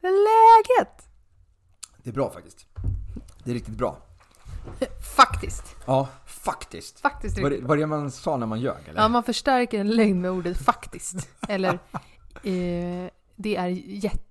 [0.00, 1.08] Hur är läget?
[2.02, 2.66] Det är bra faktiskt.
[3.44, 3.96] Det är riktigt bra.
[5.16, 5.76] Faktiskt.
[5.86, 7.00] Ja, faktiskt.
[7.00, 7.68] Faktiskt Var det, riktigt.
[7.68, 9.00] var det man sa när man ljög eller?
[9.00, 11.28] Ja, man förstärker en lögn med ordet faktiskt.
[11.48, 11.68] Eller
[12.42, 14.22] eh, det är jätte,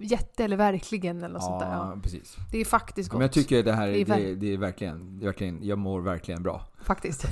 [0.00, 1.72] jätte eller verkligen eller något sånt där.
[1.72, 1.96] Ja.
[2.02, 2.36] precis.
[2.52, 3.18] Det är faktiskt gott.
[3.18, 5.26] Men jag tycker det här Det är, är det, ver- det är verkligen, det är
[5.26, 6.64] verkligen, jag mår verkligen bra.
[6.84, 7.24] Faktiskt.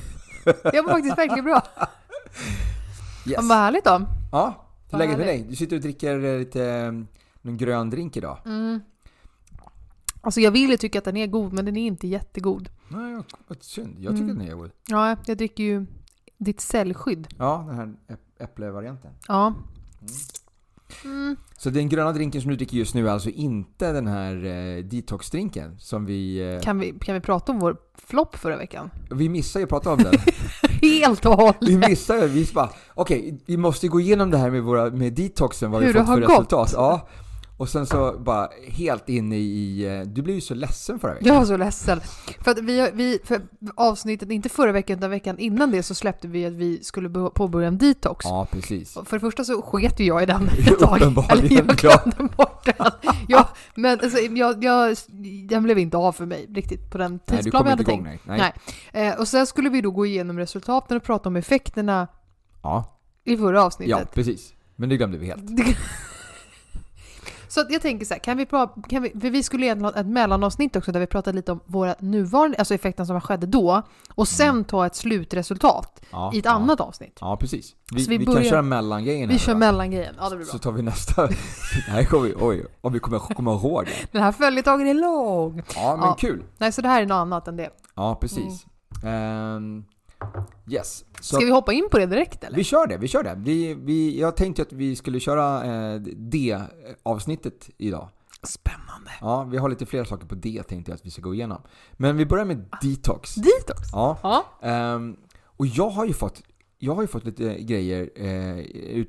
[0.72, 1.62] Jag mår faktiskt verkligen bra.
[3.26, 3.48] Yes.
[3.48, 4.06] Vad härligt då.
[4.32, 4.46] Ja,
[4.90, 5.46] hur är Vad läget med dig?
[5.48, 6.92] Du sitter och dricker eh, lite, eh,
[7.42, 8.38] någon grön drink idag.
[8.46, 8.80] Mm.
[10.20, 12.68] Alltså jag vill ju tycka att den är god, men den är inte jättegod.
[12.88, 13.96] Nej, vad synd.
[13.98, 14.38] Jag tycker Mm.
[14.38, 14.70] den är god.
[14.88, 15.86] Ja, jag dricker ju
[16.38, 17.28] ditt cellskydd.
[17.38, 19.10] Ja, den här äpp- äpplevarianten.
[19.28, 19.54] Ja.
[21.04, 21.36] Mm.
[21.56, 24.84] Så den gröna drinken som du dricker just nu är alltså inte den här eh,
[24.84, 26.52] detox-drinken som vi...
[26.54, 28.90] Eh, Kan, vi, kan vi prata om vår flopp förra veckan?
[29.10, 30.14] vi missade ju att prata om den.
[30.82, 31.56] Helt och hållet!
[31.60, 35.70] Vi missade vi bara, okej, vi måste gå igenom det här med, våra, med detoxen,
[35.70, 36.70] vad vi Hur det fått för har resultat.
[36.74, 37.08] Ja.
[37.60, 40.04] Och sen så bara helt inne i...
[40.06, 41.28] Du blev ju så ledsen förra veckan.
[41.28, 42.00] Jag var så ledsen.
[42.40, 43.42] För att vi, vi, för
[43.74, 47.68] avsnittet, inte förra veckan utan veckan innan det så släppte vi att vi skulle påbörja
[47.68, 48.24] en detox.
[48.24, 48.96] Ja, precis.
[48.96, 51.02] Och För det första så sket ju jag i den ett tag.
[51.02, 52.90] Eller jag glömde bort den.
[53.28, 54.96] Jag, men alltså, jag, jag,
[55.48, 58.20] den blev inte av för mig riktigt på den Nej, tidsplan vi hade tänkt.
[58.24, 58.54] Nej.
[58.92, 59.08] Nej.
[59.08, 62.08] Eh, och sen skulle vi då gå igenom resultaten och prata om effekterna
[62.62, 64.14] Ja, i förra ja, avsnittet.
[64.14, 64.54] precis.
[64.76, 65.42] Men det glömde vi helt.
[67.50, 70.00] Så jag tänker så här, kan vi prata, kan vi, för vi skulle egentligen ha
[70.00, 73.82] ett mellanavsnitt också där vi pratade lite om våra nuvarande, alltså effekterna som skedde då
[74.14, 76.50] och sen ta ett slutresultat Ja, i ett ja.
[76.50, 77.18] annat avsnitt.
[77.20, 77.74] Ja, precis.
[77.94, 79.58] Vi, Så vi vi, börjar- kan köra mellangrejen Vi här kör då.
[79.58, 80.52] mellangrejen, ja det blir bra.
[80.52, 81.26] Så tar vi nästa.
[81.88, 84.12] Här kommer vi, oj, om vi kommer komma ihåg det.
[84.12, 85.62] Den här följetongen är lång.
[85.74, 86.14] Ja, men Ja.
[86.18, 86.42] kul.
[86.58, 87.70] Nej, så det här är något annat än det.
[87.94, 88.64] Ja, precis.
[89.04, 89.84] Ehm,
[90.70, 91.04] yes.
[91.20, 92.56] Så Ska vi hoppa in på det direkt eller?
[92.56, 93.34] vi kör det, vi kör det.
[93.38, 98.08] Vi, vi, jag tänkte att vi skulle köra eh, D-avsnittet idag.
[98.42, 99.10] Spännande.
[99.20, 101.62] Ja, vi har lite fler saker på D tänkte jag att vi ska gå igenom.
[101.92, 103.34] Men vi börjar med detox.
[103.34, 103.88] Detox?
[103.92, 104.18] Ja.
[104.22, 104.44] Ja.
[104.68, 105.16] Ehm,
[105.56, 106.42] och jag har ju fått
[106.82, 108.58] jag har ju fått lite grejer, eh,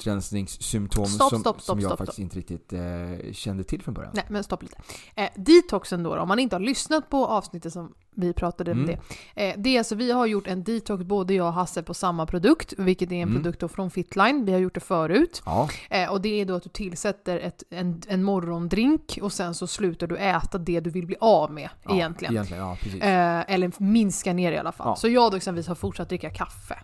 [0.05, 4.11] utrensningssymptom Stopp, som, stopp, stopp, som jag faktiskt inte riktigt eh, kände till från början.
[4.15, 4.75] Nej, men stopp lite.
[5.15, 8.77] Eh, detoxen då, då, om man inte har lyssnat på avsnittet som vi pratade om
[8.83, 8.97] Mm.
[9.35, 9.49] det.
[9.49, 12.25] Eh, det är alltså, vi har gjort en detox, både jag och Hasse, på samma
[12.25, 13.33] produkt, vilket är en Mm.
[13.35, 14.45] produkt då från Fitline.
[14.45, 15.41] Vi har gjort det förut.
[15.45, 19.53] Ja, Eh, och det är då att du tillsätter ett, en, en morgondrink och sen
[19.53, 22.33] så slutar du äta det du vill bli av med ja, egentligen.
[22.33, 22.63] egentligen.
[22.63, 23.37] Ja.
[23.39, 24.97] Eh, eller minska ner i alla fall.
[24.97, 26.79] Så jag då exempelvis har fortsatt dricka kaffe.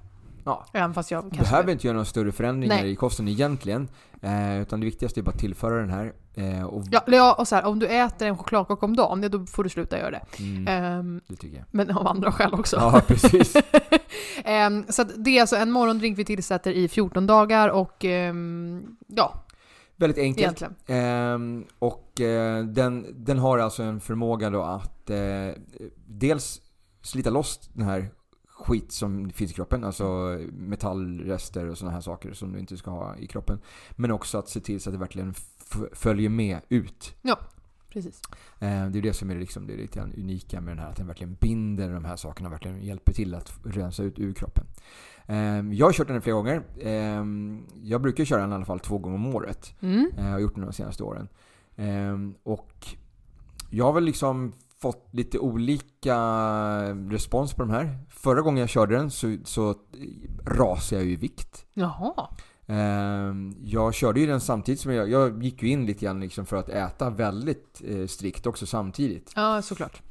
[0.48, 0.66] Ja.
[0.74, 1.44] Även fast jag kanske...
[1.44, 2.92] Behöver inte göra några större förändringar Nej.
[2.92, 3.88] i kosten egentligen.
[4.22, 6.14] Eh, utan det viktigaste är bara att tillföra den här.
[6.36, 9.64] Eh, och, Ja, och så här, om du äter en chokladkaka om dagen, då får
[9.64, 10.22] du sluta göra det.
[10.40, 11.66] mm, Ehm, det tycker jag.
[11.72, 12.76] men av andra skäl också.
[12.76, 13.54] Ja, precis.
[14.44, 19.44] Ehm, så det är alltså en morgondrink vi tillsätter i 14 dagar och ehm, ja,
[19.96, 20.64] Väldigt enkelt.
[20.88, 25.18] Ehm, och eh, den, den har alltså en förmåga då att eh,
[26.08, 26.62] dels
[27.02, 28.10] slita loss den här
[28.60, 32.92] skit som finns i kroppen, alltså metallrester och sådana här saker som du inte ska
[32.92, 33.60] ha i kroppen.
[33.92, 35.34] Men också att se till så att det verkligen
[35.94, 37.16] följer med ut.
[37.90, 38.22] Precis.
[38.60, 41.08] Eh, det är det som är liksom det lite unika med den här, att den
[41.08, 44.66] verkligen binder de här sakerna och verkligen hjälper till att rensa ut ur kroppen.
[45.28, 45.38] Eh,
[45.74, 46.64] jag har kört den flera gånger.
[46.80, 47.24] Eh,
[47.84, 49.74] jag brukar köra den i alla fall två gånger om året.
[49.82, 50.12] Mm.
[50.18, 51.28] Eh, Jag har gjort det de senaste åren.
[51.76, 52.88] Ehm, och
[53.70, 56.18] jag har väl liksom fått lite olika
[57.10, 58.00] respons på de här.
[58.10, 59.76] Förra gången jag körde den så, så
[60.46, 61.66] rasade jag ju i vikt.
[61.74, 62.30] Jaha.
[62.68, 66.46] Ehm, jag körde ju den samtidigt som jag, jag gick ju in lite grann liksom
[66.46, 69.32] för att äta väldigt eh, strikt också samtidigt.
[69.36, 70.02] Ja, såklart.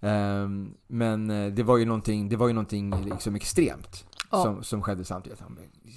[0.00, 4.06] Ehm, men eh, det var ju någonting, det var ju någonting liksom extremt.
[4.30, 4.42] Ja.
[4.42, 5.42] Som, som skedde samtidigt.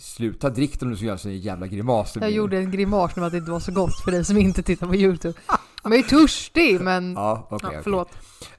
[0.02, 2.16] Sluta drick om du ska göra så jävla grimas.
[2.16, 4.64] Jag gjorde en grimas nu att det inte var så gott för dig som inte
[4.64, 5.40] tittar på YouTube.
[5.84, 7.14] Man är ju törstig, men...
[7.14, 7.70] Ja, okej.
[7.74, 8.10] ja, förlåt.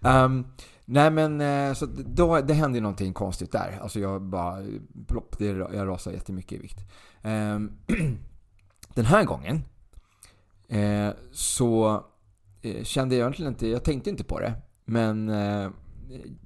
[0.03, 0.47] Ehm,
[0.85, 3.79] nej men eh, så då, det hände ju någonting konstigt där.
[3.83, 4.63] Alltså jag bara,
[5.07, 6.79] plopp, det, jag rasade jättemycket i vikt.
[7.23, 7.73] Ehm,
[8.95, 9.63] den här gången
[10.69, 12.05] eh, så
[12.63, 14.55] eh, kände jag egentligen inte, jag tänkte inte på det.
[14.85, 15.71] Men eh,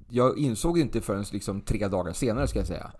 [0.09, 2.91] jag insåg inte förrän liksom tre dagar senare ska jag säga.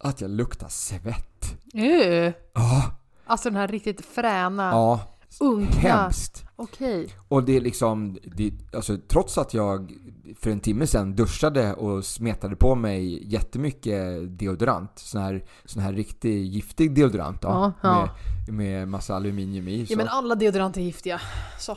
[0.00, 1.56] Att jag luktar svett.
[1.74, 2.32] Uh.
[2.52, 2.90] Ja,
[3.28, 5.80] Alltså den här riktigt fräna, ja unkna.
[5.80, 6.44] hemskt.
[6.56, 7.08] Okej.
[7.28, 9.92] Och det är liksom, det, alltså, trots att jag
[10.40, 15.92] för en timme sedan duschade och smetade på mig jättemycket deodorant, sån här, sån här
[15.92, 18.08] riktig giftig deodorant då, Ja, ja.
[18.46, 19.80] Med, med massa aluminium i.
[19.80, 19.96] Ja Så.
[19.96, 21.20] men alla deodoranter är giftiga.
[21.58, 21.76] Så.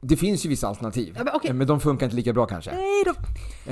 [0.00, 1.52] Det finns ju vissa alternativ, Ja, men okej.
[1.52, 2.70] men de funkar inte lika bra kanske.
[2.74, 3.10] Nej då.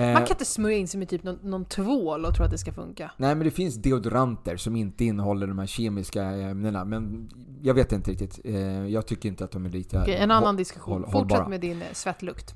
[0.01, 2.51] Eh, Man kan inte smörja in sig med typ någon, någon tvål och tro att
[2.51, 3.11] det ska funka.
[3.17, 7.29] Nej men det finns deodoranter som inte innehåller de här kemiska ämnena, men
[7.63, 8.41] jag vet inte riktigt.
[8.45, 10.93] Eh, jag tycker inte att de är lika Okej, en annan diskussion.
[10.93, 11.49] håll- Fortsätt hållbara.
[11.49, 12.55] med din eh, svettlukt.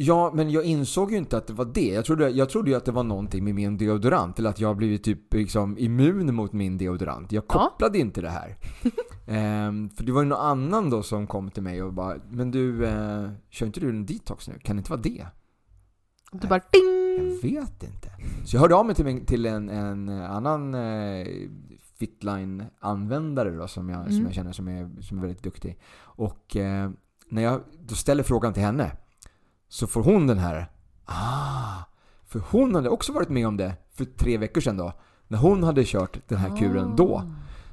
[0.00, 1.88] Ja, men jag insåg ju inte att det var det.
[1.94, 4.68] Jag trodde, jag trodde ju att det var någonting med min deodorant, eller att jag
[4.68, 7.32] har blivit typ liksom immun mot min deodorant.
[7.32, 7.52] Jag Ja.
[7.68, 8.56] kopplade inte det här.
[9.28, 12.50] Ehm, för det var ju någon annan då som kom till mig och bara Men
[12.50, 14.58] du, eh, kör inte du en detox nu?
[14.58, 15.26] Kan det inte vara det?
[16.32, 17.38] Du bara ding!
[17.42, 18.10] Jag vet inte.
[18.44, 21.26] Så jag hörde av mig till, min, till en, en annan eh,
[21.98, 24.24] Fitline-användare då, som jag, som Mm.
[24.26, 25.78] jag känner som är, som är väldigt duktig.
[26.00, 26.90] Och eh,
[27.28, 28.92] när jag då ställer frågan till henne
[29.68, 30.66] så får hon den här
[31.04, 31.84] Ah!
[32.26, 34.92] För hon hade också varit med om det för tre veckor sedan då.
[35.28, 37.22] När hon hade kört den här kuren då.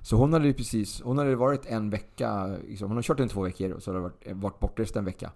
[0.05, 3.29] Så hon hade ju precis, hon hade varit en vecka, liksom, hon har kört den
[3.29, 5.31] två veckor och så hade varit, varit bortrest en vecka.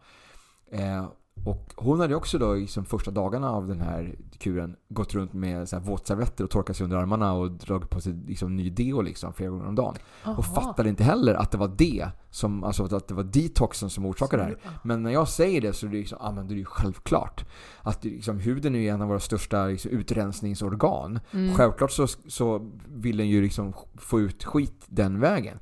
[0.72, 1.06] Eh,
[1.46, 5.70] och hon hade också då liksom första dagarna av den här kuren gått runt med
[5.70, 9.02] så här våtservetter och torkat sig under armarna och dragit på sig liksom ny deo
[9.02, 9.96] liksom flera gånger om dagen.
[10.24, 10.42] Och Aha.
[10.42, 14.44] fattade inte heller att det var det som, alltså att det var detoxen som orsakade
[14.44, 14.80] det här.
[14.84, 17.46] Men när jag säger det så är det liksom, ah, men det är ju självklart.
[17.82, 21.20] Att liksom, huden är ju en av våra största liksom, utrensningsorgan.
[21.32, 21.56] Mm.
[21.56, 25.60] Självklart så, så vill den ju liksom få ut skit den vägen.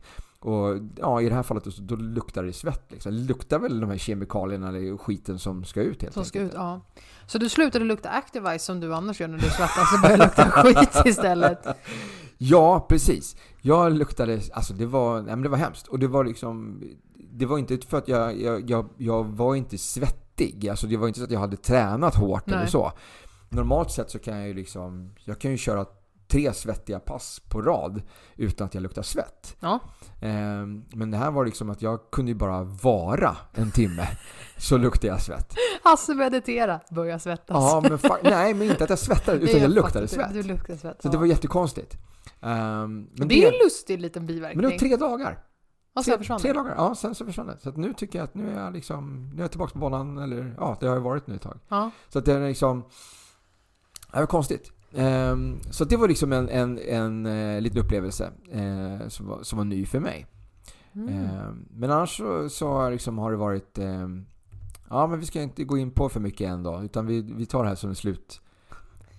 [0.48, 2.92] Och ja, i det här fallet då, då luktar det svett.
[2.92, 3.12] Liksom.
[3.12, 6.54] Det luktar väl de här kemikalierna eller skiten som ska ut helt Som ska enkelt.
[6.54, 6.82] ut, ja.
[7.28, 10.52] Så du slutade lukta Activise som du annars gör när du svettas och började lukta
[10.52, 11.68] skit istället?
[12.38, 13.36] Ja, precis.
[13.62, 15.88] Jag luktade, alltså det var, nej, men det var hemskt.
[15.88, 16.84] Och det var liksom,
[17.32, 20.70] det var inte för att jag, jag, jag, jag var inte svettig.
[20.70, 22.68] Alltså det var inte så att jag hade tränat hårt eller Nej.
[22.68, 22.92] så.
[23.50, 25.86] Normalt sett så kan jag ju liksom, jag kan ju köra
[26.28, 28.02] tre svettiga pass på rad
[28.36, 29.56] utan att jag luktar svett.
[29.60, 29.80] Ja.
[30.22, 34.08] Ehm, Men det här var liksom att jag kunde ju bara vara en timme
[34.58, 35.54] så luktade jag svett.
[35.84, 37.58] Hasse meditera, börja svettas.
[37.58, 40.24] Ja, men nej, men inte att jag svettade utan jag luktade fattar.
[40.24, 40.34] svett.
[40.34, 41.02] Du, du luktar svett.
[41.02, 41.12] Så ja.
[41.12, 41.98] det var jättekonstigt.
[42.42, 44.62] Ehm, men det är ju en lustig liten biverkning.
[44.62, 45.40] men det var tre dagar.
[45.96, 47.58] och sen försvann tre dagar, ja sen så försvann det.
[47.60, 50.18] Så nu tycker jag att nu är jag liksom, nu är jag tillbaka på banan,
[50.18, 51.60] eller ja, det har jag varit nu ett tag.
[51.68, 51.92] Ja.
[52.10, 52.84] Så att det är liksom,
[54.12, 54.72] det var konstigt.
[54.98, 59.58] Ehm, så det var liksom en, en, en eh, liten upplevelse eh, som, var, som
[59.58, 60.26] var ny för mig.
[60.96, 61.10] Mm.
[61.10, 64.26] Ehm, men annars så, så liksom har det varit, ehm,
[64.90, 67.46] ja men vi ska inte gå in på för mycket än då, utan vi, vi
[67.46, 68.42] tar det här som en slut.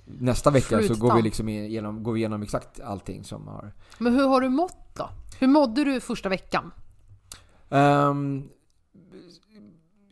[0.05, 4.15] Nästa vecka så går vi, liksom igenom, går vi igenom exakt allting som har Men
[4.15, 5.11] hur har du mått då?
[5.41, 6.71] Hur mådde du första veckan?
[7.69, 8.49] Um,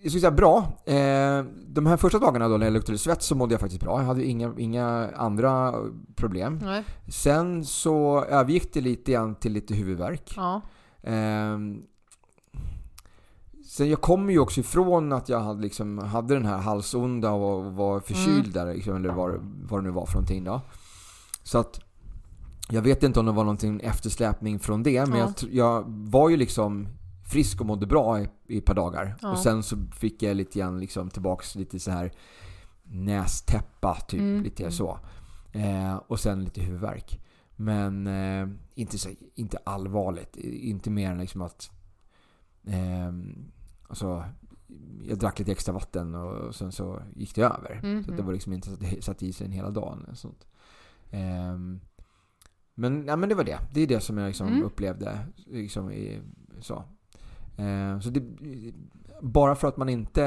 [0.07, 0.59] jag skulle säga bra.
[0.87, 4.01] Eh, de här första dagarna då när jag luktade svett så mådde jag faktiskt bra.
[4.01, 5.75] Jag hade inga, inga andra
[6.17, 6.61] problem.
[6.65, 6.85] Nej.
[7.09, 10.33] Sen så övergick det lite grann till lite huvudvärk.
[10.37, 10.61] Ja.
[11.03, 11.83] Ehm,
[13.67, 17.75] sen jag kommer ju också ifrån att jag hade, liksom, hade den här halsonda och
[17.75, 19.33] var förkyld där, liksom, eller vad,
[19.71, 20.61] vad det nu var för någonting då.
[21.43, 21.81] Så att
[22.69, 25.33] jag vet inte om det var någonting eftersläpning från det, men Ja.
[25.41, 26.89] jag, jag var ju liksom
[27.27, 29.17] frisk och mådde bra i, i ett par dagar.
[29.23, 29.31] Ja.
[29.31, 32.13] Och sen så fick jag lite grann liksom tillbaks lite så här
[32.83, 34.43] nästäppa, typ Mm.
[34.43, 34.99] lite så.
[35.53, 37.21] Eh, och sen lite huvudvärk.
[37.57, 40.37] Men eh, inte, så, inte allvarligt.
[40.37, 41.71] Inte mer än liksom att...
[42.67, 43.13] Eh,
[43.89, 44.25] alltså,
[45.09, 47.81] jag drack lite extra vatten och sen så gick det över.
[47.83, 48.05] Mhm.
[48.05, 50.03] Så det var liksom inte så att det satt i sig en hela dagen.
[50.05, 50.47] eller Sånt.
[51.11, 51.59] Eh,
[52.75, 53.59] men, ja, men det var det.
[53.73, 54.63] Det är det som jag liksom Mm.
[54.63, 55.19] upplevde.
[55.37, 56.21] Liksom i,
[56.61, 56.85] så.
[57.57, 58.23] Eh, så det,
[59.23, 60.25] bara för att man inte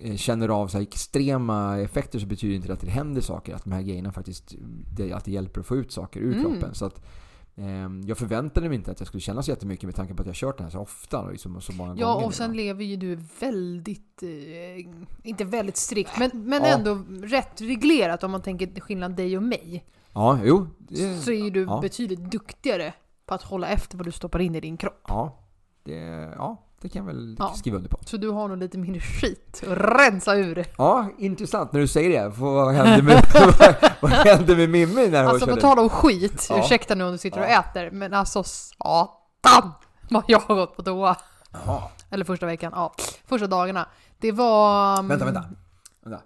[0.00, 3.54] eh, känner av så extrema effekter så betyder inte det att det händer saker.
[3.54, 4.54] Att de här grejerna faktiskt
[4.96, 6.44] det, att det hjälper att få ut saker ur Mm.
[6.44, 6.74] kroppen.
[6.74, 7.02] Så att,
[7.54, 7.66] eh,
[8.06, 10.36] jag förväntade mig inte att jag skulle känna så jättemycket med tanke på att jag
[10.36, 12.26] kört den här så ofta och liksom, så många Ja, gånger.
[12.26, 14.22] och sen lever ju du väldigt,
[15.22, 16.68] inte väldigt strikt, men, men Ja.
[16.68, 19.84] ändå rätt reglerat om man tänker skillnad dig och mig.
[20.12, 20.66] Ja, jo.
[20.78, 21.78] Det, Så är ju du ja.
[21.82, 22.94] betydligt duktigare
[23.26, 25.04] på att hålla efter vad du stoppar in i din kropp.
[25.08, 25.38] ja,
[25.86, 27.54] det, ja, det kan jag väl Ja.
[27.56, 27.98] skriva under på.
[28.04, 30.66] Så du har nog lite mindre skit att rensa ur.
[30.78, 32.32] Ja, intressant när du säger det.
[32.32, 33.22] För vad hände med,
[34.00, 36.58] vad hände med Mimmi när hon Alltså på tal om skit, Ja.
[36.58, 37.60] ursäkta nu om du sitter och Ja.
[37.60, 39.72] äter, men alltså satan
[40.10, 41.16] vad jag har gått på toa.
[41.52, 41.82] Jaha.
[42.10, 42.94] Eller första veckan, ja.
[43.26, 43.88] Första dagarna.
[44.18, 44.92] Det var...
[44.98, 45.44] mm, Vänta, vänta.
[46.04, 46.20] vänta.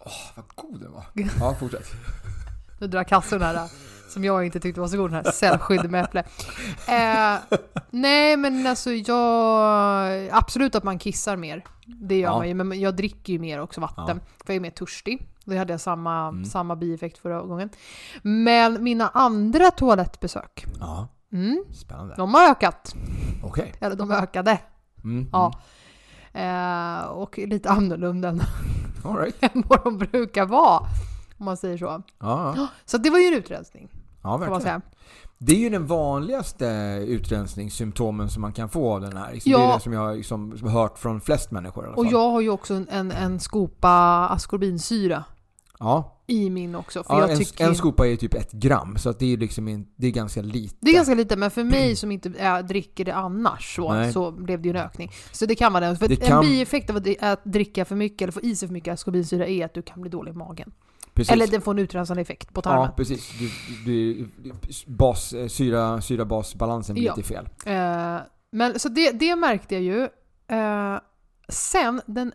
[0.00, 1.04] Åh, vad god den var.
[1.40, 1.86] Ja, fortsätt.
[2.80, 3.68] Nu drar kassan här
[4.10, 6.20] som jag inte tyckte var så god, den här cellskydd med äpple.
[6.88, 7.58] Eh,
[7.90, 10.28] nej men alltså jag...
[10.32, 11.64] Absolut att man kissar mer.
[11.86, 12.36] Det gör Ja.
[12.38, 14.20] man ju, men jag dricker ju mer också vatten.
[14.44, 15.26] För jag är mer törstig.
[15.44, 16.44] Det hade jag samma, Mm.
[16.44, 17.70] samma bieffekt förra gången.
[18.22, 22.14] Men mina andra toalettbesök, Ja, mm, spännande.
[22.16, 22.94] de har ökat.
[23.44, 23.72] Okej.
[23.80, 24.58] Eller de ökade.
[25.04, 25.52] Mm, Ja.
[26.32, 28.46] Eh, och lite annorlunda än mm.
[29.04, 29.36] All right.
[29.40, 30.78] än vad de brukar vara.
[31.38, 31.84] Om man säger så.
[31.84, 32.02] Ja,
[32.56, 32.66] ja.
[32.84, 33.88] Så det var ju en utrensning,
[34.22, 34.82] ja verkligen.
[35.38, 36.66] Det är ju den vanligaste
[37.08, 39.32] utrensningssymptomen som man kan få av den här.
[39.32, 39.70] Liksom, Det Ja.
[39.70, 42.06] är det som jag liksom, har hört från flest människor i alla fall.
[42.06, 43.88] Och jag har ju också en, en, en skopa
[44.30, 45.24] askorbinsyra
[45.78, 46.16] ja.
[46.26, 47.02] i min också.
[47.02, 49.68] För Ja, jag en, tycker en skopa är typ ett gram, så det är liksom
[49.68, 50.76] in, det är ganska lite.
[50.80, 54.12] det är ganska lite, men för mig som inte äh, dricker det annars så, Nej.
[54.12, 55.10] så blev det ju en ökning.
[55.32, 55.96] Så det kan vara det.
[55.96, 58.72] För Det En kan- bieffekt av att dricka för mycket eller få i sig för
[58.72, 60.72] mycket askorbinsyra är att du kan bli dålig i magen.
[61.14, 61.32] Precis.
[61.32, 62.82] Eller den får en utrensande effekt på tarmen.
[62.82, 63.32] Ja, precis.
[63.38, 63.50] Du,
[63.92, 64.52] du, du,
[64.86, 67.14] bas, eh, syra, syra-basbalansen blir Ja.
[67.16, 67.48] lite fel.
[67.66, 68.16] Eh,
[68.52, 70.08] men så det, det märkte jag ju.
[70.56, 70.98] Eh,
[71.48, 72.32] sen, den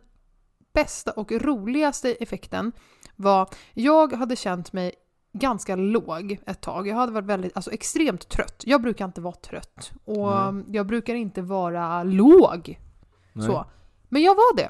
[0.74, 2.72] bästa och roligaste effekten
[3.16, 4.92] var, jag hade känt mig
[5.34, 6.88] ganska låg ett tag.
[6.88, 8.64] Jag hade varit väldigt, alltså extremt trött.
[8.66, 9.92] Jag brukar inte vara trött.
[10.06, 10.64] Och Nej.
[10.68, 12.80] jag brukar inte vara låg.
[13.34, 13.46] Nej.
[13.48, 13.66] Så.
[14.10, 14.70] Men jag var det.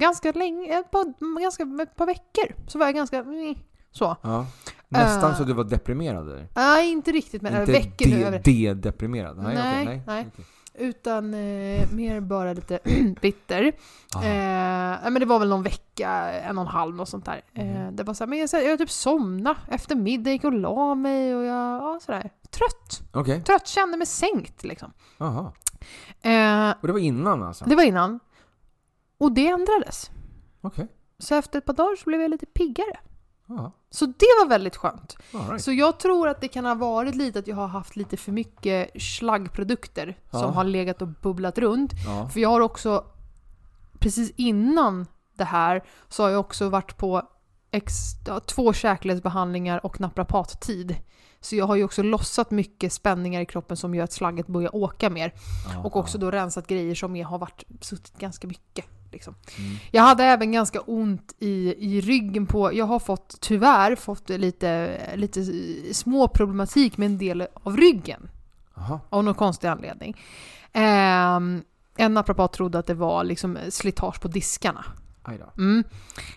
[0.00, 2.54] Ganska länge, ett par, ganska, ett par veckor.
[2.66, 3.54] Så var jag ganska, mm,
[3.90, 4.16] så.
[4.22, 4.46] Ja.
[4.88, 6.48] Nästan Eh, så du var deprimerad eller?
[6.54, 8.16] Nej, inte riktigt, men Inte veckor nu.
[8.18, 9.36] de, över- de-deprimerad?
[9.36, 10.02] Nej, Nej, okej, nej.
[10.06, 10.28] nej.
[10.32, 10.44] okej.
[10.78, 12.78] Utan eh, mer bara lite
[13.20, 13.72] bitter.
[14.14, 14.22] Ah.
[14.24, 17.40] Eh, men det var väl någon vecka, en och en halv och sånt där.
[17.52, 17.66] Mhm.
[17.76, 20.94] Eh, det var så här, men jag, jag typ somnade efter middag, gick och la
[20.94, 22.30] mig och jag, ja sådär.
[22.50, 23.02] Trött.
[23.12, 24.92] Okej, Trött, kände mig sänkt liksom.
[25.18, 25.52] aha.
[26.22, 27.64] Eh, Och det var innan alltså?
[27.64, 28.20] det var innan.
[29.18, 30.10] Och det ändrades.
[30.60, 30.88] Okej.
[31.18, 32.98] Så efter ett par dagar så blev jag lite piggare.
[33.48, 35.16] Ja, Så det var väldigt skönt.
[35.32, 35.62] right.
[35.62, 38.32] Så jag tror att det kan ha varit lite att jag har haft lite för
[38.32, 40.38] mycket slaggprodukter Ja.
[40.40, 41.92] som har legat och bubblat runt.
[42.06, 42.28] Ja.
[42.28, 43.04] För jag har också,
[43.98, 47.22] precis innan det här, så har jag också varit på
[47.70, 47.92] ex,
[48.46, 50.96] två käkledsbehandlingar och naprapattid.
[51.46, 54.76] Så jag har ju också lossat mycket spänningar i kroppen som gör att slagget börjar
[54.76, 55.32] åka mer.
[55.72, 58.84] Ja, Och också då rensat grejer som jag har varit, suttit ganska mycket.
[59.12, 59.34] Liksom.
[59.58, 59.76] Mm.
[59.90, 65.00] Jag hade även ganska ont i, i ryggen på, jag har fått, tyvärr fått lite,
[65.16, 65.44] lite
[65.94, 68.28] små problematik med en del av ryggen.
[68.74, 69.00] Aha.
[69.08, 70.16] Av någon konstig anledning.
[70.72, 71.62] Ehm,
[71.96, 74.84] en naprapat trodde att det var liksom slitage på diskarna.
[75.58, 75.84] Mm.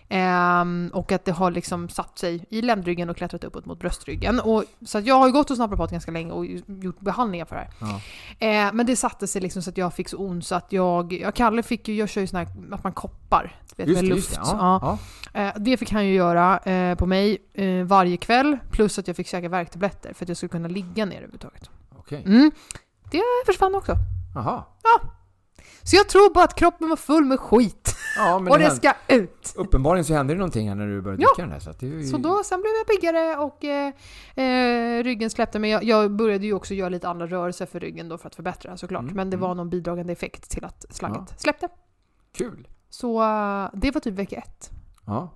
[0.08, 4.40] Ehm, och att det har liksom satt sig i ländryggen och klättrat uppåt mot bröstryggen.
[4.40, 7.62] Och, så jag har ju gått hos naprapat ganska länge och gjort behandlingar för det
[7.62, 7.70] här.
[7.80, 8.00] Ja.
[8.46, 11.12] Eh, men det satte sig liksom så att jag fick så ont så att jag,
[11.12, 13.56] jag Kalle fick ju, jag kör ju sån här att man koppar.
[13.76, 14.30] Vet, Just med luft.
[14.30, 14.40] det.
[14.44, 14.78] Ja.
[14.82, 14.98] Ja.
[15.32, 15.40] Ja.
[15.40, 18.58] Eh, det fick han ju göra eh, på mig eh, varje kväll.
[18.70, 21.70] Plus att jag fick käka värktabletter för att jag skulle kunna ligga ner överhuvudtaget.
[21.98, 22.22] Okej.
[22.26, 22.50] Mm.
[23.10, 23.96] Det försvann också.
[24.36, 24.66] Aha.
[25.82, 27.94] Så jag tror bara att kroppen var full med skit.
[28.16, 29.52] Ja, och det det ska ut.
[29.56, 31.28] uppenbarligen så hände det någonting här när du började Ja.
[31.28, 31.60] dricka den här.
[31.60, 32.06] Så, ju...
[32.06, 33.92] Så då, sen blev jag piggare och eh,
[34.44, 35.58] eh, ryggen släppte.
[35.58, 38.34] Men jag, jag började ju också göra lite andra rörelser för ryggen då för att
[38.34, 39.02] förbättra såklart.
[39.02, 39.48] Mm, Men det mm.
[39.48, 41.68] var någon bidragande effekt till att slagget släppte.
[42.36, 42.68] Kul.
[42.90, 44.70] Så eh, det var typ vecka ett.
[45.06, 45.30] Ja,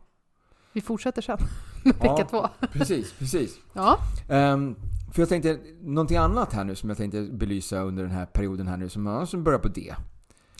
[0.72, 1.38] Vi fortsätter sen
[1.84, 2.16] med Ja.
[2.16, 2.48] vecka två.
[2.72, 3.56] precis, precis.
[3.72, 3.98] Ja.
[4.28, 4.76] Ehm,
[5.12, 8.66] för jag tänkte, någonting annat här nu som jag tänkte belysa under den här perioden
[8.68, 9.94] här nu, som, som börjar på D.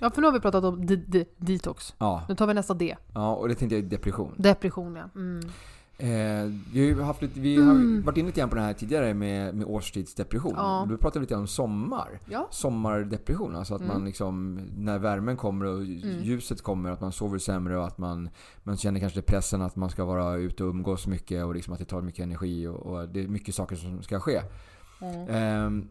[0.05, 1.95] ja, för nu har vi pratat om de- de- detox.
[1.99, 2.97] Ja, Nu tar vi nästa D.
[3.15, 4.35] ja och det tänkte jag är depression.
[4.37, 5.05] Depression ja.
[5.21, 5.41] Mm.
[5.99, 7.69] Eh, vi har haft lite, vi Mm.
[7.97, 10.53] har varit inne lite grann på det här tidigare med, med årstidsdepression.
[10.57, 10.87] Ja.
[10.91, 12.21] Då pratade vi lite om sommar.
[12.31, 12.49] Ja.
[12.51, 13.93] Sommardepression, alltså att Mm.
[13.95, 18.29] man liksom, när värmen kommer och ljuset kommer, att man sover sämre och att man,
[18.63, 21.79] man känner kanske pressen att man ska vara ute och umgås mycket och liksom att
[21.79, 24.41] det tar mycket energi och, och det är mycket saker som ska ske.
[25.01, 25.89] Mm.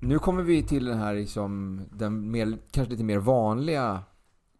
[0.00, 4.02] Nu kommer vi till den här liksom, den mer, kanske lite mer vanliga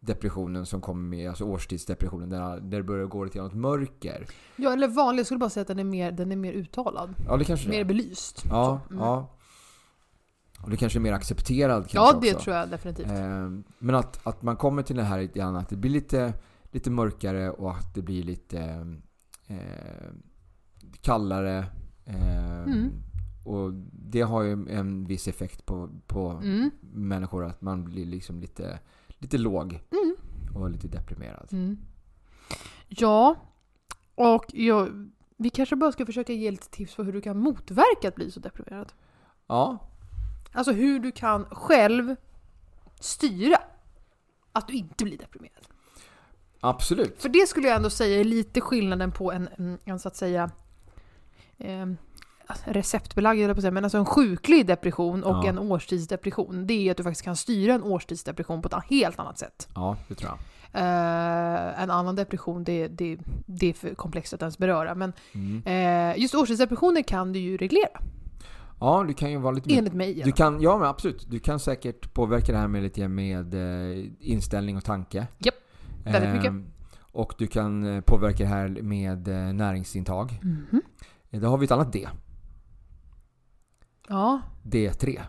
[0.01, 4.27] depressionen som kommer med, alltså årstidsdepressionen, där, där det börjar gå lite åt mörker.
[4.57, 5.21] ja, eller vanlig.
[5.21, 7.15] Jag skulle bara säga att den är mer, den är mer uttalad.
[7.27, 7.85] Ja, det kanske det Mer är.
[7.85, 8.43] belyst.
[8.51, 9.03] Ja, mm.
[9.03, 9.33] ja.
[10.63, 12.45] Och det kanske är mer accepterad kanske Ja, det också.
[12.45, 13.07] tror jag definitivt.
[13.11, 16.35] Ehm, Men att, att man kommer till det här lite grann, att det blir lite,
[16.71, 18.61] lite mörkare och att det blir lite
[19.47, 19.57] eh,
[21.01, 21.59] kallare.
[22.05, 22.91] Eh, Mm.
[23.47, 26.71] Och det har ju en viss effekt på, på Mm.
[26.93, 30.17] människor, att man blir liksom lite, lite låg Mm.
[30.55, 31.49] och lite deprimerad.
[31.53, 31.79] Mm.
[32.89, 33.35] Ja,
[34.15, 38.09] och jag, vi kanske bara ska försöka ge lite tips på hur du kan motverka
[38.09, 38.93] att bli så deprimerad.
[39.47, 39.79] Ja,
[40.53, 42.17] Alltså hur du kan själv
[43.01, 43.57] styra
[44.53, 45.67] att du inte blir deprimerad.
[46.61, 47.23] Absolut.
[47.23, 50.17] För det skulle jag ändå säga är lite skillnaden på en, en, en så att
[50.17, 50.51] säga
[51.59, 51.87] eh,
[52.65, 55.49] receptbelagd, eller på säga, men alltså en sjuklig depression och Ja.
[55.49, 56.67] en årstidsdepression.
[56.67, 59.69] Det är att du faktiskt kan styra en årstidsdepression på ett helt annat sätt.
[59.75, 60.39] Ja, det tror jag.
[60.73, 64.95] Eh, en annan depression, det, det, det är för komplext att ens beröra.
[64.95, 65.63] Men Mm.
[66.15, 68.01] eh, just årstidsdepressioner kan du ju reglera,
[68.81, 70.23] Ja, du kan ju vara lite mer enligt mig.
[70.25, 71.27] Du kan, ja men absolut.
[71.31, 75.27] Du kan säkert påverka det här med lite med eh, inställning och tanke.
[75.39, 75.55] Japp,
[76.05, 76.49] väldigt mycket.
[76.49, 76.67] Ehm,
[77.13, 80.41] och du kan påverka det här med näringsintag.
[80.43, 80.83] Mhm.
[81.31, 82.09] Eh, Då har vi ett annat D.
[84.09, 84.41] Ja.
[84.63, 85.21] D3.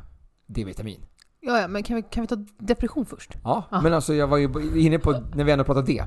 [0.47, 0.99] D-vitamin.
[1.41, 3.33] Ja, ja, men kan vi, kan vi ta depression först?
[3.43, 3.81] Ja, Ah.
[3.81, 6.03] men alltså jag var ju inne på, när vi ändå pratar D.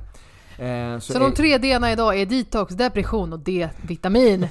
[0.65, 4.47] Eh, Så, så de tre D-erna idag är detox, depression och D-vitamin.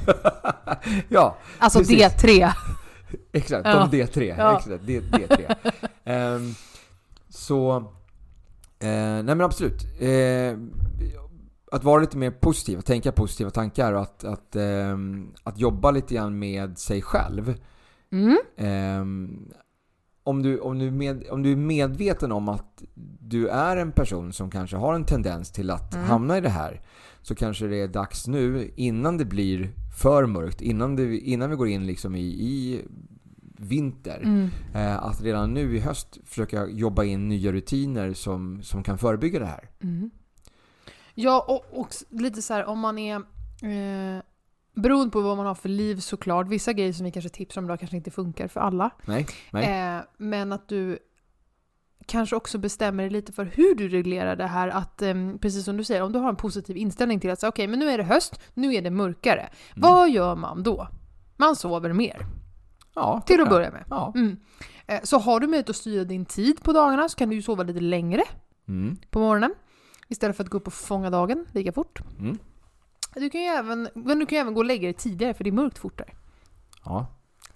[1.10, 2.04] ja, Alltså Precis.
[2.04, 2.52] D3.
[3.34, 3.66] exakt.
[3.68, 3.88] Ja.
[3.92, 4.36] De D3.
[4.38, 4.58] Ja.
[4.58, 5.56] Exakt, D, D3.
[6.04, 6.54] Ehm,
[7.30, 7.76] så,
[8.80, 10.02] eh, nej men absolut.
[10.02, 10.58] Eh,
[11.72, 15.92] att vara lite mer positiv, att tänka positiva tankar och att, att, ehm, att jobba
[15.92, 17.54] lite grann med sig själv.
[18.12, 18.38] Mm.
[18.58, 19.50] Ehm,
[20.24, 22.84] om, du, om, du med, om du är medveten om att
[23.20, 26.06] du är en person som kanske har en tendens till att Mm.
[26.08, 26.82] hamna i det här
[27.22, 29.70] så kanske det är dags nu, innan det blir
[30.02, 32.82] för mörkt, innan, det, innan vi går in liksom i, i
[33.58, 34.50] vinter, Mm.
[34.74, 39.40] eh, att redan nu i höst försöka jobba in nya rutiner som, som kan förebygga
[39.40, 39.70] det här.
[39.84, 40.12] Mm.
[41.16, 43.16] Ja, och, och lite så här om man är...
[43.64, 44.22] Eh,
[44.80, 46.48] beroende på vad man har för liv såklart.
[46.48, 48.90] Vissa grejer som vi kanske tipsar om idag kanske inte funkar för alla.
[49.06, 49.96] Nej, nej.
[49.98, 51.00] Eh, men att du
[52.06, 54.68] kanske också bestämmer dig lite för hur du reglerar det här.
[54.68, 57.50] Att, ehm, precis som du säger, om du har en positiv inställning till att säga
[57.50, 59.40] okej, men nu är det höst, nu är det mörkare.
[59.42, 59.52] Mm.
[59.76, 60.88] Vad gör man då?
[61.38, 62.26] Man sover mer,
[62.96, 63.84] ja, till att börja med.
[63.90, 64.12] Ja.
[64.16, 64.38] Mm.
[64.88, 67.42] Eh, så har du möjlighet att styra din tid på dagarna så kan du ju
[67.42, 68.24] sova lite längre
[68.68, 68.98] Mm.
[69.10, 69.54] på morgonen.
[70.08, 72.02] Istället för att gå upp och fånga dagen lika fort.
[72.20, 72.38] Mm.
[73.16, 75.44] Du kan ju även, men du kan ju även gå och lägga dig tidigare för
[75.44, 76.10] det är mörkt fortare.
[76.86, 77.06] Ja.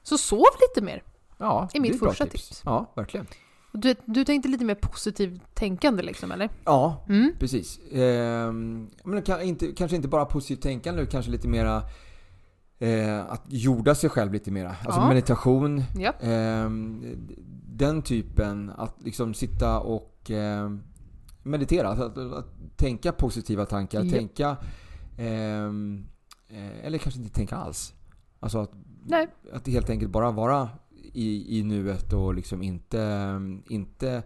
[0.03, 1.03] Så sov lite mer.
[1.37, 2.61] Ja, är mitt första tips.
[2.65, 3.27] Ja, verkligen.
[3.71, 6.49] Du, du tänkte lite mer positivt tänkande liksom, eller?
[6.65, 7.31] Ja, Mm.
[7.39, 7.79] Precis.
[7.91, 11.81] Ehm, men kan, inte, kanske inte bara positivt tänkande, kanske lite mera
[12.79, 14.75] eh, att jorda sig själv lite mera.
[14.85, 15.07] Alltså Ja.
[15.07, 15.83] meditation.
[15.97, 16.11] Ja.
[16.21, 17.03] ehm,
[17.67, 20.83] den typen, att liksom sitta och ehm,
[21.43, 21.87] meditera.
[21.87, 24.11] Alltså att, att, tänka positiva tankar, Ja.
[24.11, 24.57] tänka...
[25.17, 26.05] ehm,
[26.47, 27.93] eh, eller kanske inte tänka alls.
[28.39, 28.71] Alltså att,
[29.05, 29.27] Nej.
[29.53, 30.69] att helt enkelt bara vara
[31.13, 34.23] i, i nuet och liksom inte, inte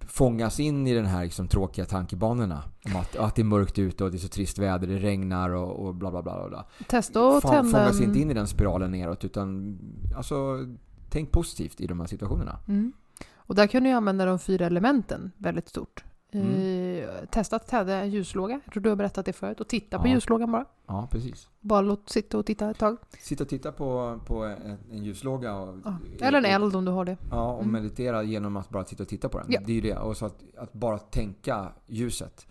[0.00, 2.62] fångas in i den här liksom tråkiga tankebanorna.
[2.84, 5.50] Om att, att det är mörkt ute och det är så trist väder, det regnar
[5.50, 6.48] och, och bla bla bla.
[6.48, 6.66] bla.
[6.88, 9.78] Testa att Fan, tända fångas inte in i den spiralen neråt utan
[10.16, 10.66] alltså,
[11.10, 12.58] tänk positivt i de här situationerna.
[12.68, 12.92] Mm.
[13.36, 16.04] Och där kan du använda de fyra elementen väldigt stort.
[16.40, 16.98] Mm.
[17.04, 18.60] Eh, testa att tända en ljuslåga.
[18.64, 19.60] Jag tror du har berättat det förut.
[19.60, 20.12] Och titta på Ja.
[20.12, 20.64] ljuslågan bara.
[20.86, 21.48] Ja, precis.
[21.60, 22.96] Bara låt sitta och titta ett tag.
[23.20, 25.96] Sitta och titta på, på en, ljuslåga och, Ja.
[26.26, 27.16] Eller en eld om du har det.
[27.30, 27.72] Ja, och Mm.
[27.72, 29.46] meditera genom att bara sitta och titta på den.
[29.50, 29.60] Ja.
[29.66, 29.96] Det är ju det.
[29.98, 32.46] Och så att, att bara tänka ljuset.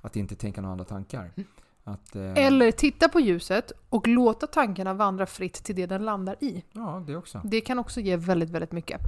[0.00, 1.30] Att inte tänka några andra tankar.
[1.36, 1.48] Mm.
[1.84, 6.36] Att, eh, Eller titta på ljuset och låta tankarna vandra fritt till det den landar
[6.40, 6.64] i.
[6.72, 7.40] Ja, det också.
[7.44, 9.00] Det kan också ge väldigt, väldigt mycket.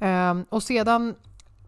[0.00, 1.14] Ehm, och sedan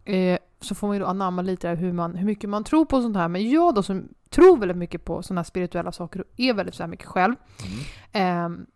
[0.04, 2.84] eh, så får man ju då anamma lite där hur, man, hur mycket man tror
[2.84, 3.28] på sånt här.
[3.28, 6.74] Men jag då som tror väldigt mycket på sådana här spirituella saker och är väldigt
[6.74, 7.34] så här mycket själv.
[7.64, 7.78] Mm.
[8.12, 8.66] Ehm,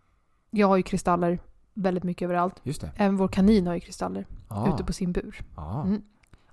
[0.51, 1.39] jag har ju kristaller
[1.75, 2.55] väldigt mycket överallt.
[2.63, 2.91] Just det.
[2.97, 4.75] Även vår kanin har ju kristaller Ja.
[4.75, 5.41] ute på sin bur.
[5.57, 5.83] ja.
[5.83, 6.03] Mm.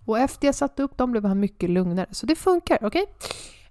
[0.06, 2.06] Och efter jag satte upp dem blev han mycket lugnare.
[2.12, 3.06] Så det funkar, okej?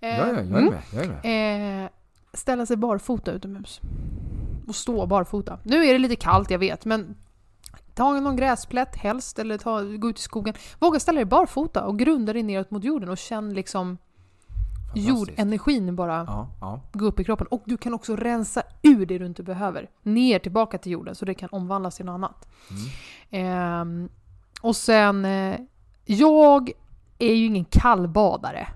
[0.00, 0.64] Ja, ja, jag är mm.
[0.64, 0.82] med.
[0.92, 1.84] Jag är med.
[1.84, 1.90] Eh,
[2.32, 3.80] ställa sig barfota utomhus.
[4.68, 5.58] Och stå barfota.
[5.62, 7.16] Nu är det lite kallt, jag vet, men
[7.94, 10.54] ta någon gräsplätt helst, eller ta, gå ut i skogen.
[10.78, 13.98] Våga ställa dig barfota och grunda dig neråt mot jorden och känn liksom
[14.94, 16.80] jordenergin bara Ja, ja.
[16.92, 17.46] gå upp i kroppen.
[17.46, 19.90] Och du kan också rensa ur det du inte behöver.
[20.02, 22.48] Ner tillbaka till jorden så det kan omvandlas till något annat.
[22.70, 22.90] Mm.
[23.30, 24.08] Ehm,
[24.62, 25.56] och sen, eh,
[26.04, 26.70] jag
[27.18, 28.68] är ju ingen kallbadare.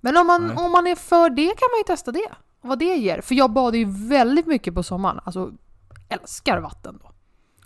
[0.00, 0.56] Men om man, Nej.
[0.56, 2.28] om man är för det kan man ju testa det.
[2.60, 3.20] Vad det ger.
[3.20, 5.20] För jag badar ju väldigt mycket på sommaren.
[5.24, 5.52] Alltså,
[6.08, 7.10] älskar vatten då.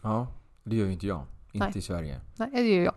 [0.02, 0.26] ja.
[0.64, 1.26] Det gör ju inte jag.
[1.52, 1.78] Inte Nej.
[1.78, 2.20] i Sverige.
[2.36, 2.94] Nej, det gör jag.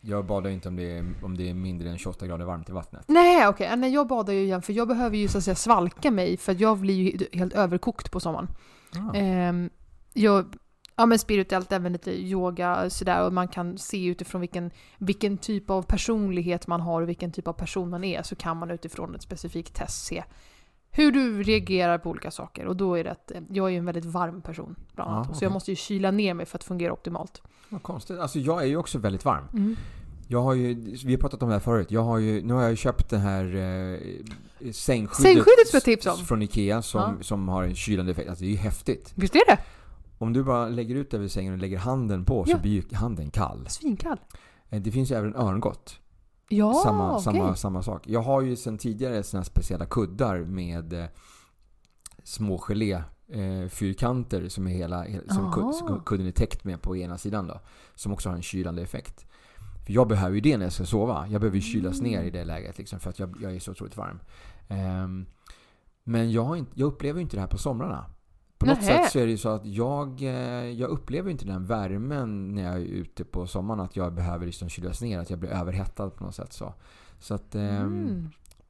[0.00, 2.72] Jag badar inte om det, är, om det är mindre än 28 grader varmt i
[2.72, 3.04] vattnet.
[3.06, 3.76] Nej, okej.
[3.76, 6.56] Nej, jag badar ju igen för jag behöver ju så att säga svalka mig för
[6.60, 8.48] jag blir ju helt överkokt på sommaren.
[8.96, 9.14] Ah.
[9.14, 9.70] Ehm,
[10.12, 10.54] jag,
[10.96, 15.70] ja men spirituellt, även lite yoga sådär och man kan se utifrån vilken, vilken typ
[15.70, 19.14] av personlighet man har och vilken typ av person man är så kan man utifrån
[19.14, 20.24] ett specifikt test se
[20.90, 22.66] hur du reagerar på olika saker.
[22.66, 25.26] Och då är det att eh, jag är ju en väldigt varm person bland annat.
[25.30, 27.42] Ja, Så jag måste ju kyla ner mig för att fungera optimalt.
[27.68, 28.18] Vad konstigt.
[28.18, 29.76] Alltså jag är ju också väldigt varm.
[30.30, 30.74] Jag har ju,
[31.04, 31.90] vi har pratat om det här förut.
[31.90, 33.98] Jag har ju, nu har jag ju köpt det här eh,
[34.72, 36.18] sängskyddet, Sängskyddet jag tipsa om.
[36.18, 37.14] från Ikea som, Ja.
[37.24, 38.28] som har en kylande effekt.
[38.28, 39.12] Alltså det är ju häftigt.
[39.14, 39.58] Visst är det?
[40.18, 42.58] Om du bara lägger ut över sängen och lägger handen på så Ja.
[42.58, 43.66] blir ju handen kall.
[43.68, 44.20] Svinkall.
[44.70, 46.00] Eh, Det finns ju även örngott.
[46.48, 47.22] Ja, samma, okej.
[47.24, 48.02] samma, samma sak.
[48.06, 51.04] Jag har ju sedan tidigare såna speciella kuddar med eh,
[52.22, 52.92] små gelé
[53.28, 57.46] eh, fyrkanter som är hela, he- som kud, kudden är täckt med på ena sidan
[57.46, 57.60] då.
[57.94, 59.26] Som också har en kylande effekt.
[59.86, 61.26] För jag behöver ju det när jag ska sova.
[61.28, 62.12] Jag behöver ju kylas Mm.
[62.12, 64.20] ner i det läget liksom, för att jag, jag är så otroligt varm.
[64.68, 65.26] Ehm,
[66.04, 68.04] men jag, har inte, jag upplever ju inte det här på somrarna.
[68.58, 69.02] På något Nähä.
[69.02, 72.62] sätt så är det ju så att jag, eh, jag upplever inte den värmen när
[72.62, 73.80] jag är ute på sommaren.
[73.80, 76.52] Att jag behöver liksom kylas ner, att jag blir överhettad på något sätt.
[76.52, 76.74] Så,
[77.18, 78.28] så att, ehm, Mm.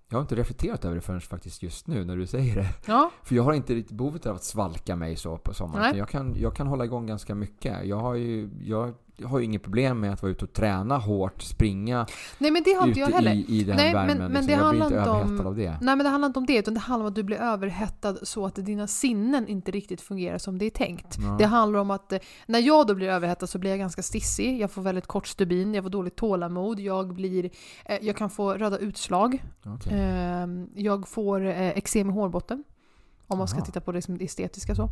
[0.09, 2.69] jag har inte reflekterat över det förrän faktiskt just nu när du säger det.
[2.87, 5.97] Ja, För jag har inte riktigt behovet av att svalka mig så på sommaren.
[5.99, 7.87] Jag kan, jag kan hålla igång ganska mycket.
[7.87, 11.43] Jag har ju, jag, har ju inget problem med att vara ute och träna hårt,
[11.43, 12.07] springa
[12.39, 13.33] nej men det har inte jag heller.
[13.35, 14.19] i, i den Nej, värmen.
[14.19, 14.47] men- men liksom.
[14.47, 15.71] det jag blir handlar inte inte om- överhettad av det.
[15.81, 18.17] Nej men det handlar inte om det, utan det handlar om att du blir överhettad
[18.23, 21.17] så att dina sinnen inte riktigt fungerar som det är tänkt.
[21.19, 21.37] Ja.
[21.39, 24.61] Det handlar om att eh, när jag då blir överhettad så blir jag ganska stissig,
[24.61, 27.51] jag får väldigt kort stubin, jag får dåligt tålamod, jag, blir,
[27.85, 29.93] eh, jag kan få röda utslag, Okej.
[29.99, 32.65] eh, jag får eh, eksem i hårbotten.
[33.31, 33.67] Om man ska Aha.
[33.67, 34.89] titta på det som det estetiska så.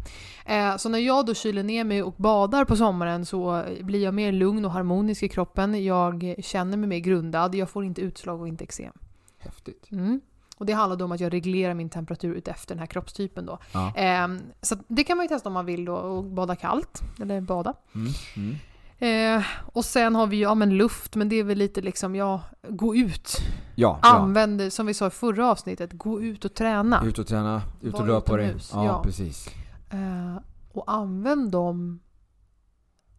[0.46, 4.14] Eh, så när jag då kyler ner mig och badar på sommaren så blir jag
[4.14, 5.84] mer lugn och harmonisk i kroppen.
[5.84, 8.92] Jag känner mig mer grundad, jag får inte utslag och inte eksem.
[9.38, 9.90] Häftigt.
[9.90, 10.20] Mm.
[10.56, 13.58] Och det handlar då om att jag reglerar min temperatur utefter den här kroppstypen då.
[13.72, 13.92] Ja.
[13.96, 17.00] Ehm, så det kan man ju testa om man vill då, och bada kallt.
[17.20, 17.74] Eller bada.
[17.94, 18.12] Mm.
[18.36, 18.56] Mm.
[18.98, 22.14] Eh, och sen har vi ju, ja men luft, men det är väl lite liksom,
[22.14, 23.36] ja, gå ut.
[23.74, 24.08] Ja, ja.
[24.08, 27.04] Använd, som vi sa i förra avsnittet, gå ut och träna.
[27.04, 28.54] Ut och träna, ut och rör på dig.
[28.72, 29.02] Ja, ja.
[29.02, 29.48] precis.
[29.90, 32.00] Eh, och använd dem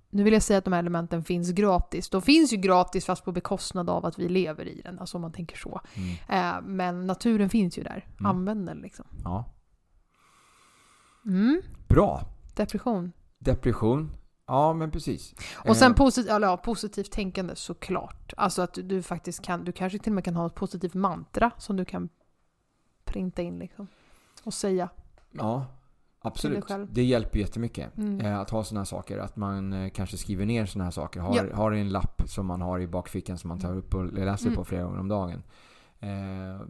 [0.10, 2.10] nu vill jag säga att de här elementen finns gratis.
[2.10, 5.22] De finns ju gratis fast på bekostnad av att vi lever i den, alltså om
[5.22, 5.82] man tänker så.
[5.94, 6.56] Mm.
[6.56, 8.08] Eh, men naturen finns ju där.
[8.20, 8.26] Mm.
[8.26, 9.06] Använd den liksom.
[9.24, 9.46] Ja.
[11.26, 11.62] Mm.
[11.88, 12.22] Bra.
[12.56, 13.12] Depression.
[13.40, 14.12] Depression.
[14.48, 15.36] Ja, men precis.
[15.56, 18.34] Och sen Eh, posit eller ja, positivt tänkande såklart.
[18.38, 20.94] Alltså att du, du faktiskt kan, du kanske till och med kan ha ett positivt
[20.94, 22.10] mantra som du kan
[23.06, 23.88] printa in liksom.
[24.44, 24.90] Och säga.
[25.32, 25.66] Ja,
[26.20, 26.66] absolut.
[26.90, 27.98] Det hjälper jättemycket.
[27.98, 28.22] Mm.
[28.22, 29.18] Eh, att ha sådana här saker.
[29.18, 31.20] Att man eh, kanske skriver ner sådana här saker.
[31.20, 31.56] Har, Ja.
[31.56, 34.56] har en lapp som man har i bakfickan som man tar upp och läser Mm.
[34.58, 35.44] på flera gånger om dagen.
[36.00, 36.62] Eh,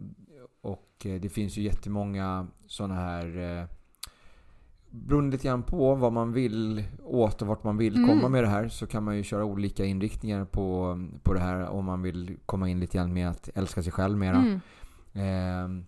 [0.60, 3.68] och det finns ju jättemånga sådana här
[4.90, 8.08] Beroende lite grann på vad man vill åt och vart man vill Mm.
[8.08, 11.68] komma med det här så kan man ju köra olika inriktningar på, på det här
[11.68, 14.36] om man vill komma in lite grann med att älska sig själv mera.
[14.36, 14.60] Mm.
[15.14, 15.84] Ehm,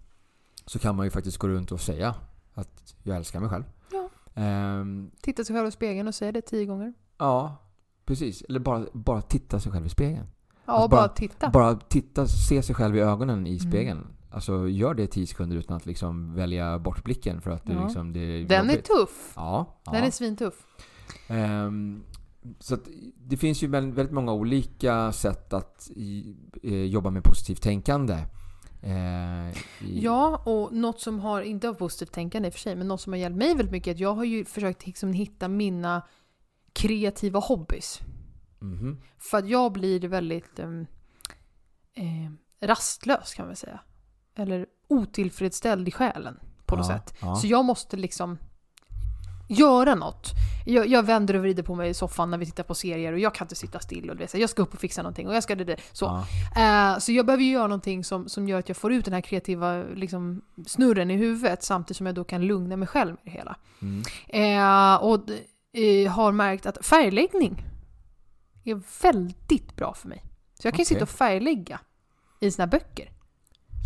[0.67, 2.15] så kan man ju faktiskt gå runt och säga
[2.55, 3.65] att jag älskar mig själv.
[3.93, 4.09] Ja.
[4.43, 6.93] Ehm, Titta sig själv i spegeln och säga det tio gånger.
[7.19, 7.57] ja,
[8.05, 8.43] precis.
[8.43, 10.27] Eller bara, bara titta sig själv i spegeln.
[10.67, 11.51] Ja, Alltså bara, bara- titta.
[11.51, 14.07] Bara titta, se sig själv i ögonen i Mm.
[14.33, 17.73] Alltså gör det i tio sekunder utan att liksom välja bort blicken för att det,
[17.73, 17.85] Ja.
[17.85, 18.85] liksom, det är Den är jobbigt.
[18.87, 19.33] tuff.
[19.37, 19.93] Ja, ja.
[19.93, 20.67] Den är svintuff.
[21.29, 22.03] Ehm,
[22.59, 22.77] så
[23.17, 28.15] det finns ju väldigt, många olika sätt att i, eh, jobba med positivt tänkande.
[28.83, 32.77] Eh, i, Ja, och något som har, inte av positivt tänkande i och för sig,
[32.77, 35.13] men något som har hjälpt mig väldigt mycket är att jag har ju försökt liksom
[35.13, 36.03] hitta mina
[36.73, 38.01] kreativa hobbys.
[38.59, 39.01] Mhm.
[39.19, 40.87] För att jag blir väldigt ehm,
[41.95, 42.31] eh,
[42.67, 43.81] rastlös kan man säga.
[44.41, 47.15] Eller otillfredsställd i själen på något Ja, sätt.
[47.21, 47.37] ja.
[47.37, 48.39] Så jag måste liksom
[49.49, 50.31] göra något.
[50.67, 53.19] Jag, jag vänder och vrider på mig i soffan när vi tittar på serier och
[53.19, 54.11] jag kan inte sitta still.
[54.11, 55.77] Och det så, jag ska upp och fixa någonting och jag ska det, det.
[55.93, 56.25] Så.
[56.55, 56.93] Ja.
[56.93, 59.15] Eh, så jag behöver ju göra någonting som, som gör att jag får ut den
[59.15, 63.19] här kreativa liksom, snurren i huvudet samtidigt som jag då kan lugna mig själv med
[63.25, 63.57] det hela.
[63.83, 64.03] Mm.
[64.29, 65.21] Eh, och
[65.81, 67.65] eh, har märkt att färgläggning
[68.65, 70.25] är väldigt bra för mig.
[70.61, 70.85] Så jag kan Okej.
[70.85, 71.81] sitta och färglägga
[72.41, 73.11] i sina böcker.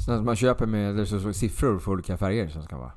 [0.05, 2.93] Så att man köper med det så, siffror för olika färger som ska vara?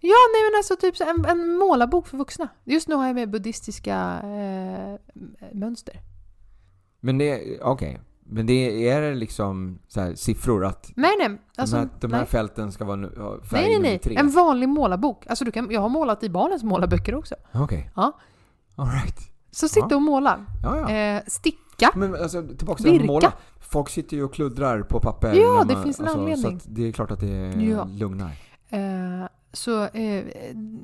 [0.00, 2.48] Ja, nej men alltså typ en, en målarbok för vuxna.
[2.64, 5.16] Just nu har jag med buddhistiska eh,
[5.52, 6.00] mönster.
[7.00, 8.00] Men det, okej.
[8.20, 11.40] Men det är det liksom så här, siffror att Nej, nej.
[11.56, 12.28] Alltså, de, här, de här nej.
[12.28, 12.98] fälten ska vara
[13.42, 13.98] färg nej, nej, nej.
[13.98, 14.16] tre?
[14.16, 15.26] En vanlig målarbok.
[15.26, 17.34] Alltså, du kan, jag har målat i barnens målarböcker också.
[17.54, 17.90] Okej.
[17.96, 18.18] Ja.
[18.76, 19.18] Alright.
[19.50, 19.96] Så sitta Ja.
[19.96, 20.46] och måla.
[20.62, 20.90] Ja, ja.
[20.90, 21.22] Eh,
[21.78, 21.98] sticka.
[21.98, 23.06] Men alltså tillbaka till Virka.
[23.06, 23.32] måla.
[23.60, 25.34] Folk sitter ju och kluddrar på papper.
[25.34, 26.60] Ja, när det finns en anledning.
[26.60, 27.84] Så det är klart att det Ja.
[27.84, 28.30] lugnar.
[28.68, 30.24] Eh, så eh,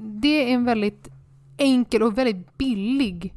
[0.01, 1.09] det är en väldigt
[1.57, 3.35] enkel och väldigt billig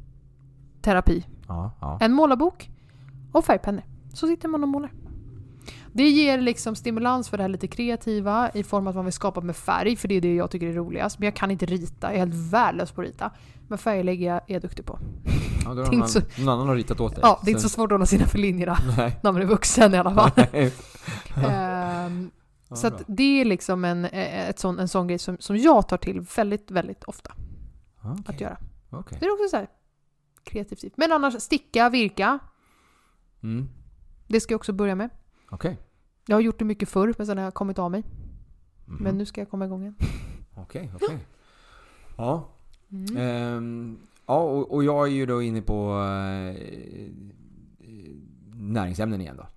[0.81, 1.25] terapi.
[1.47, 1.97] Ja, ja.
[2.01, 2.69] En målarbok
[3.31, 3.83] och färgpennor.
[4.13, 4.91] Så sitter man och målar.
[5.93, 9.13] Det ger liksom stimulans för det här lite kreativa i form av att man vill
[9.13, 11.19] skapa med färg, för det är det jag tycker är roligast.
[11.19, 13.31] Men jag kan inte rita, jag är helt värdelös på att rita.
[13.67, 14.99] Men färglägga är jag duktig på.
[15.65, 17.19] Ja, Det är någon, så- någon annan har ritat åt dig.
[17.23, 19.19] Ja, det är inte så svårt att hålla sina för linjerna Nej.
[19.23, 20.31] när man är vuxen i alla fall.
[21.35, 22.31] Ehm,
[22.69, 25.87] Ja, så det är liksom en, eh, ett sån, en sån grej som, som jag
[25.87, 27.31] tar till väldigt, väldigt ofta
[28.03, 28.35] Ja, okej.
[28.35, 28.57] att göra.
[28.89, 29.17] Okej.
[29.21, 29.67] Det är också så här
[30.43, 30.93] kreativt.
[30.97, 32.39] Men annars, sticka, virka.
[33.43, 33.69] Mm.
[34.27, 35.09] Det ska jag också börja med.
[35.49, 35.77] Okej.
[36.27, 38.03] Jag har gjort det mycket förr, men sen har jag kommit av mig.
[38.85, 39.03] Mhm.
[39.03, 39.95] Men nu ska jag komma igång igen.
[40.55, 41.17] Okej, okej.
[42.17, 42.49] Ja.
[42.91, 43.17] Mm.
[43.17, 47.11] Ehm, ja, och, och jag är ju då inne på eh, eh
[48.53, 49.47] näringsämnen igen då.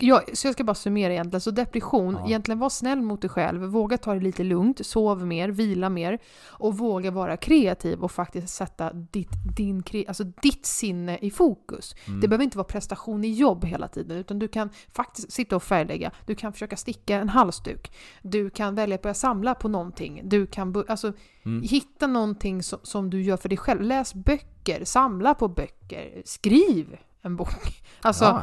[0.00, 1.40] Ja, så jag ska bara summera egentligen.
[1.40, 2.26] Så depression, Ja.
[2.26, 6.18] egentligen var snäll mot dig själv, våga ta det lite lugnt, sov mer, vila mer
[6.48, 11.94] och våga vara kreativ och faktiskt sätta ditt, din, alltså ditt sinne i fokus.
[12.06, 12.20] Mm.
[12.20, 15.62] Det behöver inte vara prestation i jobb hela tiden utan du kan faktiskt sitta och
[15.62, 20.20] färglägga, du kan försöka sticka en halsduk, du kan välja att börja samla på någonting,
[20.24, 21.12] du kan alltså,
[21.44, 21.62] Mm.
[21.62, 23.80] hitta någonting som, som du gör för dig själv.
[23.82, 27.48] Läs böcker, samla på böcker, skriv en bok.
[28.02, 28.42] Alltså, ja.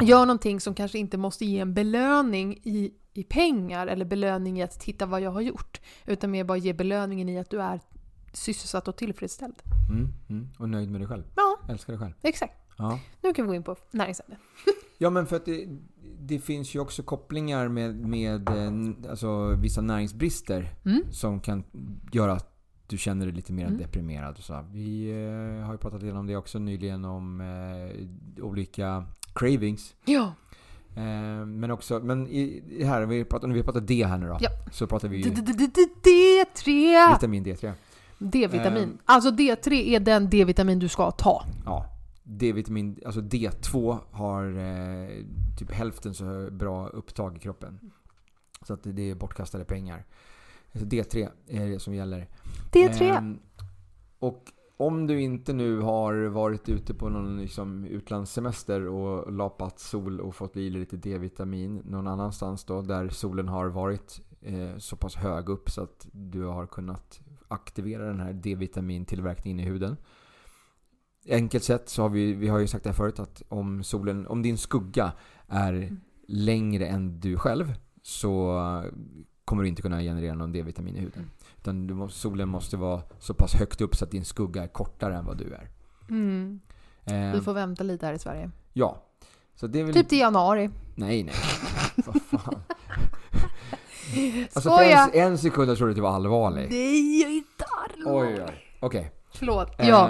[0.00, 4.62] Gör någonting som kanske inte måste ge en belöning i, i pengar eller belöning i
[4.62, 5.80] att titta vad jag har gjort.
[6.06, 7.80] Utan mer bara ge belöningen i att du är
[8.32, 9.54] sysselsatt och tillfredsställd.
[9.90, 10.48] Mm, mm.
[10.58, 11.22] Och nöjd med dig själv.
[11.36, 12.12] Ja, Älskar dig själv.
[12.22, 12.54] exakt.
[12.78, 12.98] Ja.
[13.22, 14.36] Nu kan vi gå in på näringsämne.
[15.00, 15.68] Ja men för att det,
[16.20, 21.02] det finns ju också kopplingar med, med eh, alltså, vissa näringsbrister Mm.
[21.12, 21.64] som kan
[22.12, 22.54] göra att
[22.86, 23.78] du känner dig lite mer Mm.
[23.78, 24.36] deprimerad.
[24.38, 24.64] Och så.
[24.72, 29.04] Vi eh, har ju pratat igenom det också nyligen om eh, olika
[29.38, 29.94] cravings.
[30.04, 30.32] Ja.
[30.96, 34.38] Eh, men också, men i, i här, vi pratar, vi pratar D här nu då.
[34.40, 34.50] Ja.
[34.72, 37.12] Så pratar vi ju D- d- d- d- D3!
[37.14, 37.72] vitamin D3.
[38.18, 38.82] D-vitamin.
[38.82, 38.98] Ehm.
[39.04, 41.44] Alltså D3 är den D-vitamin du ska ta.
[41.64, 41.86] Ja.
[42.22, 45.08] D-vitamin, alltså D2 har eh,
[45.58, 47.80] typ hälften så bra upptag i kroppen.
[48.66, 50.04] Så att det, är bortkastade pengar.
[50.72, 52.28] Så D3 är det som gäller.
[52.72, 53.16] D3.
[53.16, 53.38] Ehm,
[54.18, 54.44] och
[54.80, 60.34] om du inte nu har varit ute på någon liksom utlandssemester och lapat sol och
[60.34, 65.48] fått i lite D-vitamin någon annanstans då där solen har varit eh, så pass hög
[65.48, 69.96] upp så att du har kunnat aktivera den här D-vitamintillverkningen i huden.
[71.28, 74.26] Enkelt sett så har vi, vi har ju sagt det här förut att om solen,
[74.26, 75.12] om din skugga
[75.48, 76.00] är Mm.
[76.26, 78.54] längre än du själv så
[79.44, 81.30] kommer du inte kunna generera någon D-vitamin i huden.
[81.60, 85.16] Utan du solen måste vara så pass högt upp så att din skugga är kortare
[85.16, 85.68] än vad du är.
[86.08, 86.60] Mm.
[87.04, 88.50] Eh, Vi får vänta lite här i Sverige.
[88.72, 89.02] Ja.
[89.54, 89.94] Så det är väl...
[89.94, 90.70] Typ till januari.
[90.94, 91.34] Nej, nej.
[92.06, 92.62] Vad fan.
[94.52, 96.66] Alltså en, en sekund jag trodde att du var allvarlig.
[96.70, 97.64] Nej, jag är inte
[98.06, 98.64] Oj, oj.
[98.80, 99.12] Okej.
[99.34, 99.74] Förlåt.
[99.78, 100.08] Ja.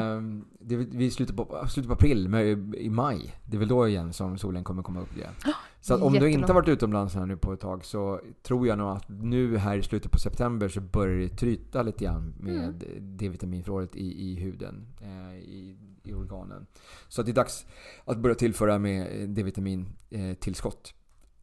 [0.68, 3.35] Det är, väl- vi är i slutet på, slutet på april, men i maj.
[3.44, 5.33] Det är väl då igen som solen kommer komma upp igen.
[5.81, 8.66] Så att om du inte har varit utomlands här nu på ett tag så tror
[8.66, 12.35] jag nog att nu här i slutet på september så börjar det tryta lite grann
[12.40, 13.16] med Mm.
[13.16, 16.66] D-vitaminförrådet i, i huden, eh, i, i organen.
[17.09, 17.66] Så att det är dags
[18.04, 20.94] att börja tillföra med eh, D-vitamintillskott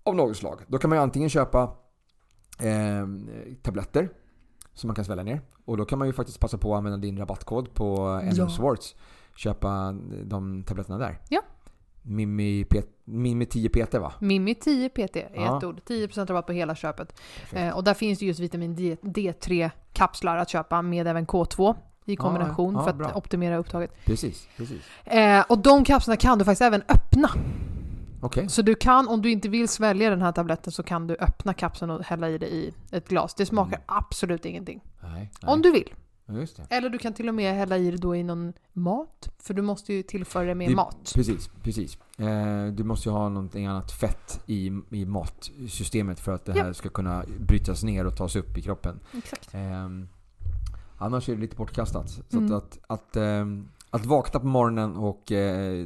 [0.04, 0.60] av något slag.
[0.68, 1.76] Då kan man ju antingen köpa
[2.60, 3.08] eh,
[3.62, 4.10] tabletter
[4.76, 5.42] som man kan svälja ner.
[5.66, 8.32] Och då kan man ju faktiskt passa på att använda din rabattkod på Ja.
[8.44, 8.96] NM Swartz.
[9.36, 11.20] Köpa de tabletterna där.
[11.30, 11.42] Ja.
[12.08, 14.14] Mimi 10 PT va?
[14.20, 15.58] Mimi 10 PT är Ja.
[15.58, 15.82] ett ord.
[15.86, 17.22] 10% rabatt på hela köpet.
[17.52, 22.16] Eh, och där finns det just vitamin D, D3-kapslar att köpa med även K2 i
[22.16, 23.12] kombination ja, för att bra.
[23.16, 23.92] optimera upptaget.
[24.06, 24.82] Precis, precis.
[25.06, 27.30] Eh, och de kapslarna kan du faktiskt även öppna.
[28.26, 28.50] Okej.
[28.50, 31.54] Så du kan, om du inte vill svälja den här tabletten så kan du öppna
[31.54, 33.34] kapseln och hälla i det i ett glas.
[33.36, 33.84] Det smakar Mm.
[33.88, 34.82] absolut ingenting.
[35.04, 35.12] Nej,
[35.42, 35.54] nej.
[35.54, 35.94] Om du vill.
[36.28, 36.36] Ja.
[36.70, 39.30] Eller du kan till och med hälla i det då i någon mat.
[39.40, 41.12] För du måste ju tillföra det med Det- mat.
[41.16, 41.98] Precis, precis.
[42.18, 46.64] Eh, du måste ju ha någonting annat fett i, i matsystemet för att det Ja.
[46.64, 49.00] här ska kunna brytas ner och tas upp i kroppen.
[49.18, 49.50] Exakt.
[49.54, 50.08] Ehm,
[50.98, 52.10] annars är det lite bortkastat.
[52.10, 52.54] Så Mm.
[52.56, 55.86] att, att, att, ehm, att vakna på morgonen och eh,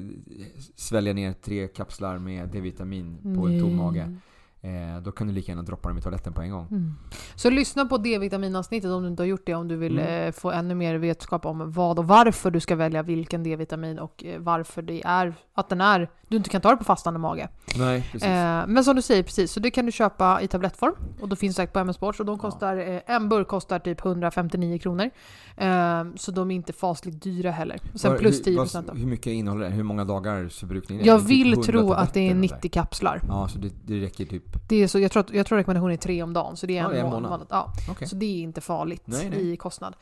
[0.76, 4.15] svälja ner tre kapslar med D-vitamin på en tom mage.
[4.62, 6.67] Eh, då kan du lika gärna droppa dem i toaletten på en gång.
[6.72, 6.93] Mm.
[7.36, 10.28] Så lyssna på D-vitaminavsnittet om du inte har gjort det, om du vill Mm.
[10.28, 14.24] eh, få ännu mer vetskap om vad och varför du ska välja vilken D-vitamin och
[14.24, 17.50] eh, varför det är att den är, du inte kan ta det på fastande mage.
[17.78, 18.28] Nej, precis.
[18.28, 21.36] Eh, men som du säger, precis, så det kan du köpa i tablettform och då
[21.36, 22.42] finns det säkert på MS Sports och de Ja.
[22.42, 25.10] kostar, eh, en burk kostar typ 159 kronor.
[25.58, 27.80] Eh, så de är inte fasligt dyra heller.
[27.94, 28.94] Och sen Vad- plus hur, 10 vad- procent då.
[28.94, 29.72] Hur mycket innehåller det?
[29.72, 31.08] Hur många dagars förbrukning är det?
[31.08, 33.22] Jag Typ vill 100 tro att det är tabletter eller 90 kapslar.
[33.28, 34.44] Ja, så det, det räcker typ...
[34.70, 36.78] Det är så, jag, tror, att- jag tror rekommendationen är tre om dagen, så det
[36.78, 37.22] är Ja, en, månad.
[37.22, 37.48] månad.
[37.50, 37.74] Ja.
[37.89, 38.08] Okej.
[38.08, 39.52] Så det är inte farligt Nej, nej.
[39.54, 39.96] i kostnad.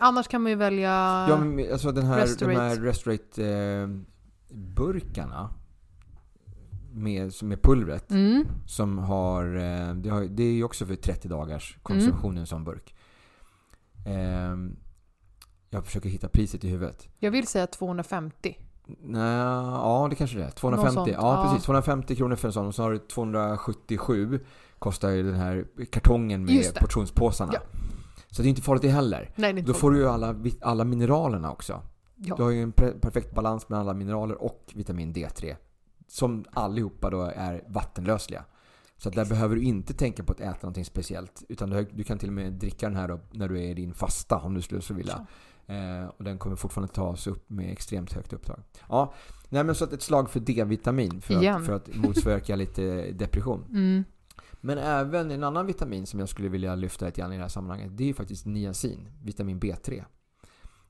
[0.00, 0.90] Annars kan man ju välja...
[1.28, 2.54] Ja, men alltså den här, Restorate.
[2.54, 5.48] de här Restorate-burkarna.
[6.94, 8.10] Med, är pulvret.
[8.10, 8.44] Mm.
[8.66, 12.40] Som har, eh, det, har, det är ju också för 30 dagars konsumtion Mm.
[12.40, 12.94] en sån burk.
[14.06, 14.76] Ehm,
[15.70, 17.08] jag försöker hitta priset i huvudet.
[17.18, 18.56] Jag vill säga 250.
[19.02, 20.50] Nej, ja det kanske det är.
[20.50, 21.48] 250, sånt, ja, ja.
[21.50, 21.64] precis.
[21.64, 22.66] 250 kronor för en sån.
[22.66, 24.40] Och så har du 277
[24.78, 27.52] kostar ju den här kartongen med portionspåsarna.
[27.54, 27.60] Ja.
[28.30, 29.30] Så det är inte farligt det heller.
[29.36, 31.80] Nej, det Då får du ju alla, alla mineralerna också.
[32.16, 32.36] Ja.
[32.36, 35.56] Du har ju en per- perfekt balans mellan alla mineraler och vitamin D3.
[36.14, 38.44] Som allihopa då är vattenlösliga.
[38.96, 41.44] Så att där behöver du inte tänka på att äta någonting speciellt.
[41.48, 43.74] Utan du, du kan till och med dricka den här då när du är i
[43.74, 45.26] din fasta om du skulle så vilja.
[45.66, 48.62] Eh, och den kommer fortfarande tas upp med extremt högt upptag.
[48.88, 49.14] Ja,
[49.48, 53.64] nej men så att ett slag för D-vitamin för att, för att motverka lite depression.
[53.70, 54.04] Mm.
[54.60, 57.48] Men även en annan vitamin som jag skulle vilja lyfta lite grann i det här
[57.48, 57.96] sammanhanget.
[57.96, 60.04] Det är ju faktiskt niacin, vitamin B3.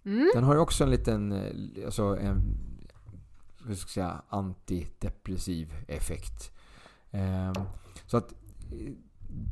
[0.04, 0.30] Mm.
[0.34, 2.42] Den har ju också en liten, eh, alltså en,
[3.66, 6.50] hur ska jag säga, antidepressiv effekt.
[7.11, 7.53] Ehm,
[8.07, 8.92] så att eh,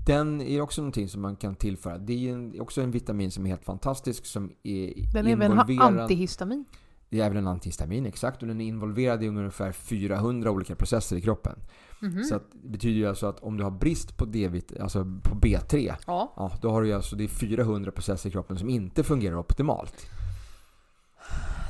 [0.07, 1.99] den är också någonting som man kan tillföra.
[1.99, 5.99] Det är också en vitamin som är helt fantastisk som är Den är även involverad.
[6.01, 6.65] antihistamin.
[7.09, 8.43] Det är även en antihistamin, exakt.
[8.43, 11.59] Och den är involverad i ungefär 400 olika processer i kroppen.
[12.01, 12.25] Mhm.
[12.25, 15.35] Så att, det betyder ju alltså att om du har brist på, D-vit- alltså på
[15.35, 16.33] B3, Ja.
[16.37, 20.07] ja, då har du alltså det är 400 processer i kroppen som inte fungerar optimalt.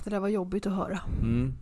[0.05, 1.01] Det där var jobbigt att höra.
[1.23, 1.55] Mm.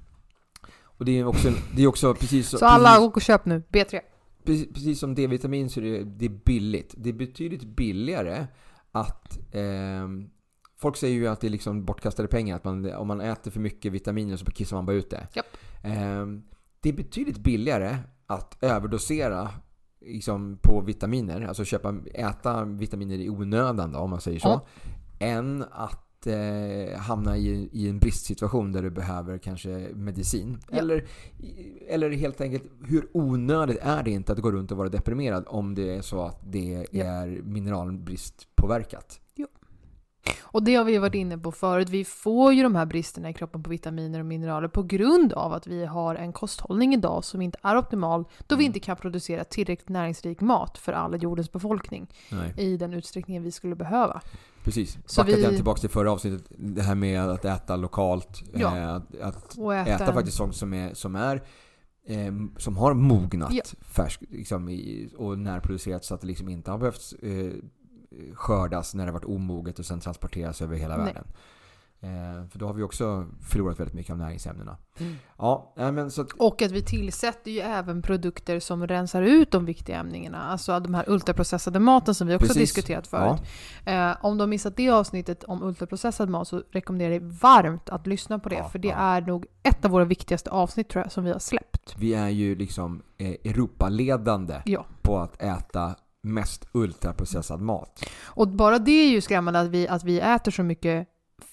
[1.00, 3.62] Och det är också, det är också precis, Så alla precis, åk och köp nu,
[3.72, 4.00] B3.
[4.44, 6.94] precis, precis som D-vitamin så är det, det är billigt.
[6.96, 8.46] Det är betydligt billigare
[8.92, 10.30] att ehm,
[10.78, 12.56] Folk säger ju att det är liksom bortkastade pengar.
[12.56, 15.28] Att man, om man äter för mycket vitaminer så kissar man bara ut det.
[15.34, 15.46] Japp.
[15.84, 16.42] Ehm,
[16.80, 19.50] det är betydligt billigare att överdosera
[20.00, 21.40] liksom, på vitaminer.
[21.40, 24.48] Alltså köpa, äta vitaminer i onödan då, om man säger så.
[24.48, 24.66] Ja.
[25.26, 30.58] Än att eh, hamna i, i en bristsituation där du behöver kanske medicin.
[30.70, 30.78] Ja.
[30.78, 31.04] Eller,
[31.88, 35.74] eller helt enkelt, hur onödigt är det inte att gå runt och vara deprimerad om
[35.74, 37.04] det är så att det Ja.
[37.04, 39.20] är mineralbrist påverkat?
[40.42, 41.88] Och det har vi varit inne på förut.
[41.88, 45.52] Vi får ju de här bristerna i kroppen på vitaminer och mineraler på grund av
[45.52, 48.66] att vi har en kosthållning idag som inte är optimal då vi Mm.
[48.66, 52.54] inte kan producera tillräckligt näringsrik mat för all jordens befolkning Nej.
[52.56, 54.20] i den utsträckningen vi skulle behöva.
[54.64, 54.98] Precis.
[55.06, 56.46] Så Backat vi- igen tillbaka till förra avsnittet.
[56.58, 58.42] Det här med att äta lokalt.
[58.54, 58.76] Ja.
[58.76, 61.42] Eh, att, att äta, äta faktiskt sånt som är, som är
[62.06, 63.62] eh, som har mognat Ja.
[63.80, 64.78] färsk, liksom,
[65.18, 67.52] och närproducerat så att det liksom inte har behövt eh,
[68.34, 71.06] skördas när det varit omoget och sen transporteras över hela Nej.
[71.06, 71.24] världen.
[72.02, 74.76] Eh, för då har vi också förlorat väldigt mycket av näringsämnena.
[74.98, 75.14] Mm.
[75.38, 79.64] Ja, men så att, Och att vi tillsätter ju även produkter som rensar ut de
[79.64, 80.42] viktiga ämnena.
[80.42, 82.60] Alltså de här ultraprocessade maten som vi också Precis.
[82.74, 83.40] diskuterat förut.
[83.84, 87.30] ja, Eh, om du har missat det avsnittet om ultraprocessad mat så rekommenderar jag dig
[87.42, 88.54] varmt att lyssna på det.
[88.56, 88.94] Ja, för det ja.
[88.94, 91.94] är nog ett av våra viktigaste avsnitt tror jag som vi har släppt.
[91.98, 94.86] vi är ju liksom eh, Europaledande Ja.
[95.02, 98.04] på att äta mest ultraprocessad mat.
[98.24, 101.08] Och bara det är ju skrämmande att vi, att vi äter så mycket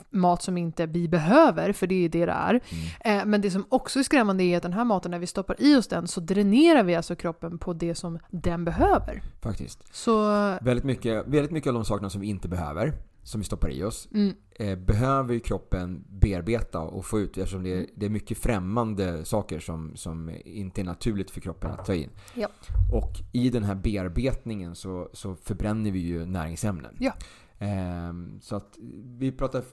[0.09, 2.59] mat som inte vi behöver, för det är ju det det är.
[3.03, 3.19] Mm.
[3.19, 5.55] Eh, men det som också är skrämmande är att den här maten, när vi stoppar
[5.59, 9.23] i oss den, så dränerar vi alltså kroppen på det som den behöver.
[9.41, 9.95] Faktiskt.
[9.95, 10.29] Så,
[10.61, 12.93] Väldigt mycket, väldigt mycket av de sakerna som vi inte behöver,
[13.27, 17.63] som vi stoppar i oss, mm, eh, behöver ju kroppen bearbeta och få ut eftersom
[17.63, 17.89] det är, Mm.
[17.95, 22.09] det är mycket främmande saker som, som inte är naturligt för kroppen att ta in.
[22.35, 22.47] Ja.
[22.93, 26.95] Och i den här bearbetningen så, så förbränner vi ju näringsämnen.
[26.99, 27.11] Ja.
[27.59, 28.77] Ehm, så att
[29.19, 29.63] vi pratar eh,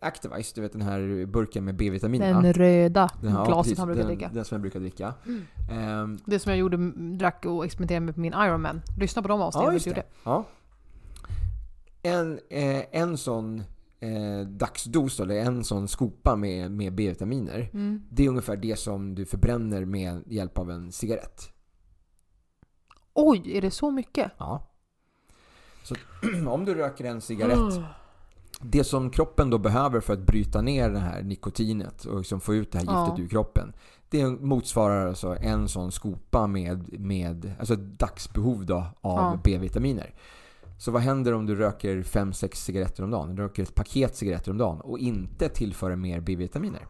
[0.00, 2.40] Activise, du vet den här burken med B-vitaminerna.
[2.42, 4.30] den röda Den- ja, glaset precis, han brukar den, dricka.
[4.34, 5.14] Den som jag brukar dricka.
[5.26, 5.42] Mm.
[5.70, 6.76] Ehm, Det som jag gjorde,
[7.16, 8.80] drack och experimenterade med på min Ironman.
[8.98, 10.00] Lyssna på de avsnitten Ja, vi gjorde.
[10.00, 10.06] det.
[10.24, 10.44] Ja.
[12.04, 13.62] En, eh, en sån
[14.00, 17.70] eh, dagsdos, eller en sån skopa med, med B-vitaminer.
[17.72, 18.02] Mm.
[18.10, 21.50] Det är ungefär det som du förbränner med hjälp av en cigarett.
[23.14, 24.32] Oj, är det så mycket?
[24.38, 24.70] Ja.
[25.84, 25.94] Så
[26.48, 27.84] om du röker en cigarett, Oh.
[28.60, 32.54] det som kroppen då behöver för att bryta ner det här nikotinet och liksom få
[32.54, 33.24] ut det här giftet Ja.
[33.24, 33.72] ur kroppen.
[34.08, 39.40] Det motsvarar alltså en sån skopa med, med alltså ett dagsbehov då av Ja.
[39.44, 40.14] B-vitaminer.
[40.78, 43.34] Så vad händer om du röker 5-6 cigaretter om dagen?
[43.36, 46.86] Du röker ett paket cigaretter om dagen och inte tillför mer B-vitaminer.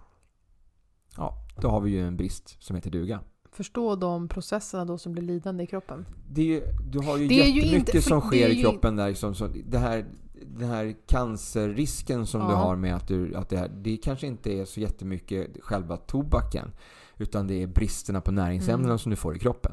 [1.16, 3.20] Ja, då har vi ju en brist som heter duga.
[3.52, 6.06] Förstå de processerna då som blir lidande i kroppen.
[6.30, 8.96] Det är ju, du har ju Det är ju jättemycket inte- som sker i kroppen
[8.96, 9.08] där.
[9.08, 10.06] Liksom, så det här,
[10.46, 12.56] den här cancerrisken som du Ja.
[12.56, 16.70] har med att, du, att det, här, det kanske inte är så jättemycket själva tobaken.
[17.16, 18.98] Utan det är bristerna på näringsämnena Mm.
[18.98, 19.72] som du får i kroppen.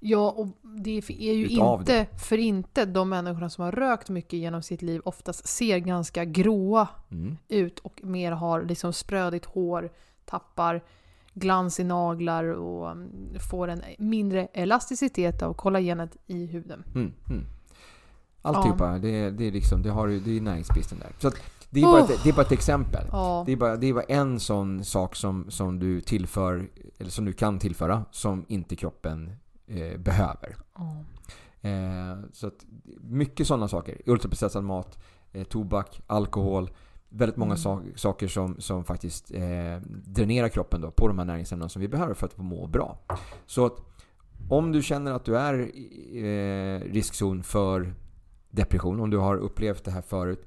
[0.00, 4.38] Ja, och det är ju Utav inte för inte de människorna som har rökt mycket
[4.38, 7.36] genom sitt liv oftast ser ganska gråa Mm.
[7.48, 9.90] ut och mer har liksom sprödigt hår,
[10.24, 10.82] tappar
[11.34, 13.08] glans i naglar och mm,
[13.50, 16.84] får en mindre elasticitet av kollagenet i huden.
[16.94, 17.44] Mm, mm.
[18.42, 21.12] Alltihopa, det, det, är liksom, det, har, det är näringsbristen där.
[21.18, 21.30] Så
[21.70, 22.10] det, är bara Oh.
[22.10, 23.06] ett, det är bara ett exempel.
[23.12, 26.68] Ja, Det är, bara, det är bara en sån sak som, som du tillför,
[26.98, 29.32] eller som du kan tillföra, som inte kroppen
[29.72, 30.56] eh, behöver.
[30.74, 31.04] ja.
[31.68, 32.66] Eh, så att,
[33.00, 34.00] mycket sådana saker.
[34.06, 34.98] Ultraprocessad mat,
[35.32, 36.70] eh, tobak, alkohol.
[37.08, 37.58] Väldigt många Mm.
[37.58, 41.88] sa- saker som, som faktiskt eh, dränerar kroppen då på de här näringsämnena som vi
[41.88, 42.98] behöver för att må bra.
[43.46, 43.76] Så att
[44.50, 45.54] om du känner att du är
[46.24, 47.94] eh, riskzon för
[48.50, 50.46] depression, om du har upplevt det här förut.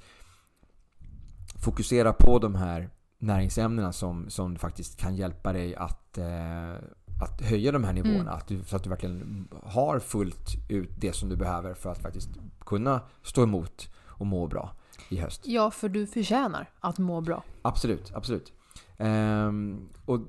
[1.63, 6.73] Fokusera på de här näringsämnena som, som faktiskt kan hjälpa dig att, eh,
[7.21, 8.21] att höja de här nivåerna.
[8.21, 8.33] Mm.
[8.33, 12.01] Att du, så att du verkligen har fullt ut det som du behöver för att
[12.01, 12.29] faktiskt
[12.65, 14.71] kunna stå emot och må bra
[15.09, 15.41] i höst.
[15.45, 17.43] ja, för du förtjänar att må bra.
[17.61, 18.53] Absolut, absolut.
[18.97, 20.19] Ehm, och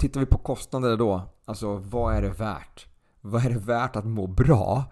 [0.00, 2.86] tittar vi på kostnader då, alltså vad är det värt?
[3.20, 4.84] Vad är det värt att må bra?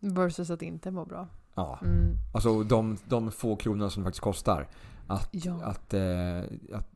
[0.00, 1.28] Versus att inte må bra.
[1.54, 2.16] Ja, Mm.
[2.34, 4.68] alltså de, de få kronorna som det faktiskt kostar.
[5.06, 5.60] Att, Ja.
[5.62, 6.38] att, eh,
[6.74, 6.88] att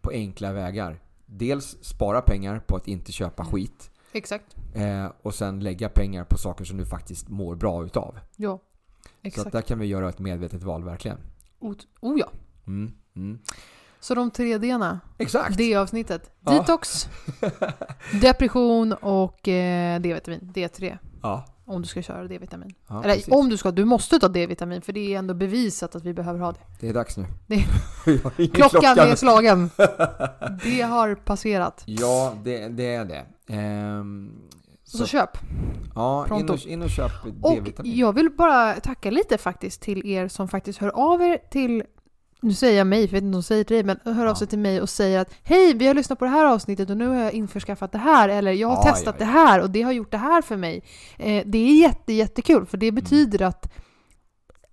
[0.00, 1.00] på enkla vägar.
[1.32, 3.52] Dels spara pengar på att inte köpa Mm.
[3.52, 3.90] skit.
[4.12, 4.56] Exakt.
[4.74, 8.18] Eh, och sen lägga pengar på saker som du faktiskt mår bra utav.
[8.36, 8.58] Ja.
[9.02, 9.46] Så Exakt.
[9.46, 11.18] att där kan vi göra ett medvetet val verkligen.
[11.60, 12.30] Ot- oh ja.
[12.66, 13.38] Mm, mm.
[14.00, 15.56] Så de tre D-na, Exakt!
[15.56, 16.30] det avsnittet.
[16.40, 16.52] Ja.
[16.52, 17.08] Detox,
[18.22, 20.40] depression och eh, D-vitamin.
[20.54, 20.98] D3.
[21.22, 21.44] Ja.
[21.70, 22.74] Om du ska köra D-vitamin.
[22.88, 23.34] ja Eller precis.
[23.34, 26.40] om du ska, du måste ta D-vitamin för det är ändå bevisat att vi behöver
[26.40, 26.58] ha det.
[26.80, 27.26] Det är dags nu.
[27.46, 27.64] Det-
[28.54, 29.06] Klockan klocka.
[29.06, 29.70] är slagen.
[30.64, 31.82] Det har passerat.
[31.86, 33.26] Ja, det, det är det.
[33.54, 34.32] Ehm,
[34.84, 35.30] Så, så, köp.
[35.94, 37.10] ja, in och, in och köp
[37.42, 37.96] Och D-vitamin.
[37.96, 41.82] jag vill bara tacka lite faktiskt till er som faktiskt hör av er till
[42.42, 44.26] nu säger jag mig, för jag vet inte om de säger till dig, men hör
[44.26, 46.90] av sig till mig och säger att hej, vi har lyssnat på det här avsnittet
[46.90, 49.32] och nu har jag införskaffat det här, eller jag har Ja, testat ja, ja.
[49.32, 50.82] det här och det har gjort det här för mig.
[51.18, 53.72] Eh, det är jätte, jättekul, för det betyder att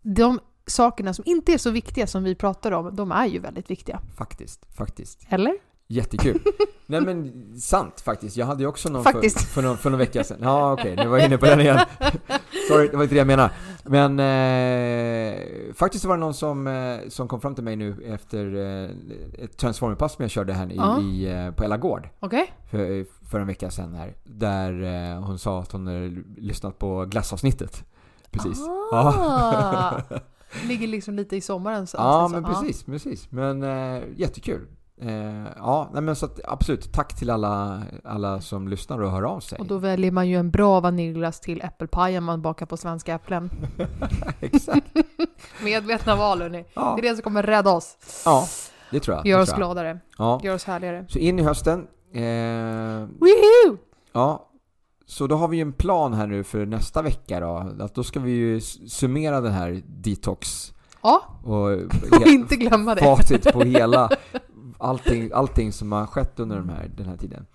[0.01, 3.71] de sakerna som inte är så viktiga som vi pratar om, de är ju väldigt
[3.71, 4.01] viktiga.
[4.17, 5.19] Faktiskt, faktiskt.
[5.29, 5.53] Eller?
[5.87, 6.39] Jättekul.
[6.85, 8.37] Nej men sant faktiskt.
[8.37, 9.39] Jag hade ju också någon Faktiskt.
[9.41, 10.37] för, för, någon, för någon vecka sedan.
[10.41, 11.79] Ja okej, nu var jag inne på den igen.
[12.69, 13.51] Sorry, det var inte det jag menade.
[13.83, 18.55] Men eh, faktiskt var det någon som, eh, som kom fram till mig nu efter
[18.55, 18.89] eh,
[19.43, 21.01] ett transformerpass som jag körde här i, Ja.
[21.01, 22.09] i, eh, på Ella Gård.
[22.19, 22.53] Okej?
[22.71, 24.15] för, för en vecka sedan här.
[24.23, 24.83] Där
[25.13, 27.83] eh, hon sa att hon hade lyssnat på glassavsnittet.
[28.31, 28.59] Precis.
[28.91, 30.01] Ah.
[30.67, 32.61] Ligger liksom lite i sommarens Ja, avsnitt, men så.
[32.61, 33.31] precis, precis.
[33.31, 34.67] Men eh, jättekul.
[35.01, 36.93] Eh, ja, nej, men så att, absolut.
[36.93, 39.59] Tack till alla, alla som lyssnar och hör av sig.
[39.59, 43.49] Och då väljer man ju en bra vaniljglass till äppelpajen man bakar på svenska äpplen.
[44.39, 44.87] Exakt.
[45.63, 46.65] Medvetna val hörni.
[46.73, 47.97] Ja, Det är det som kommer rädda oss.
[48.25, 48.47] ja,
[48.91, 49.25] det tror jag.
[49.25, 49.99] Gör oss gladare.
[50.17, 50.39] Ja.
[50.43, 51.05] Gör oss härligare.
[51.09, 51.87] Så in i hösten.
[52.13, 52.21] Eh,
[53.19, 53.77] Woohoo!
[54.13, 54.49] ja,
[55.05, 57.71] så då har vi ju en plan här nu för nästa vecka då.
[57.79, 60.73] Att då ska vi ju summera den här detox
[61.03, 61.63] Ja, och
[62.21, 63.01] och inte glömma det.
[63.01, 64.09] facit på hela
[64.87, 67.45] allting, allting som har skett under de här, den här tiden.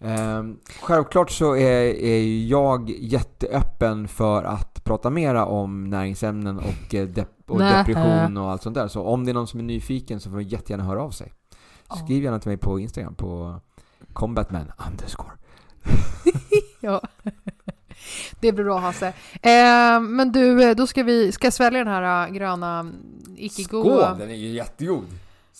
[0.00, 7.08] Ehm, självklart så är, är jag jätteöppen för att prata mera om näringsämnen och, eh,
[7.08, 8.88] dep- och depression och allt sånt där.
[8.88, 11.32] Så om det är någon som är nyfiken så får jättegärna höra av sig.
[12.04, 13.60] Skriv gärna till mig på Instagram på
[14.12, 15.32] combatman underscore.
[16.80, 17.02] Ja.
[18.40, 19.06] Det blir bra Hasse.
[19.42, 22.92] Eh, men du, då ska vi ska svälja den här äh, gröna
[23.36, 24.14] icke-goda.
[24.14, 25.04] Den är ju jättegod!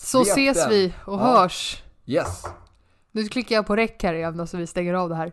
[0.02, 1.24] Så ses vi och Ja.
[1.24, 1.82] hörs.
[2.06, 2.42] Yes!
[3.12, 5.32] Nu klickar jag på räck här igen så vi stänger av det här.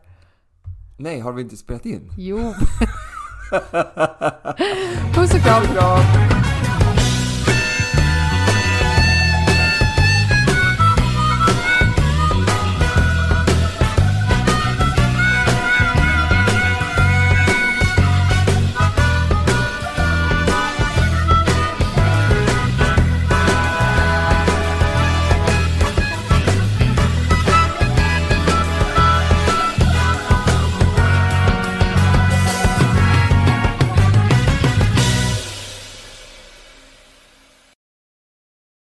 [0.97, 2.11] Nej, har vi inte spelat in?
[2.17, 2.37] Jo.
[5.13, 5.63] Puss och kram.
[5.73, 5.99] Bra!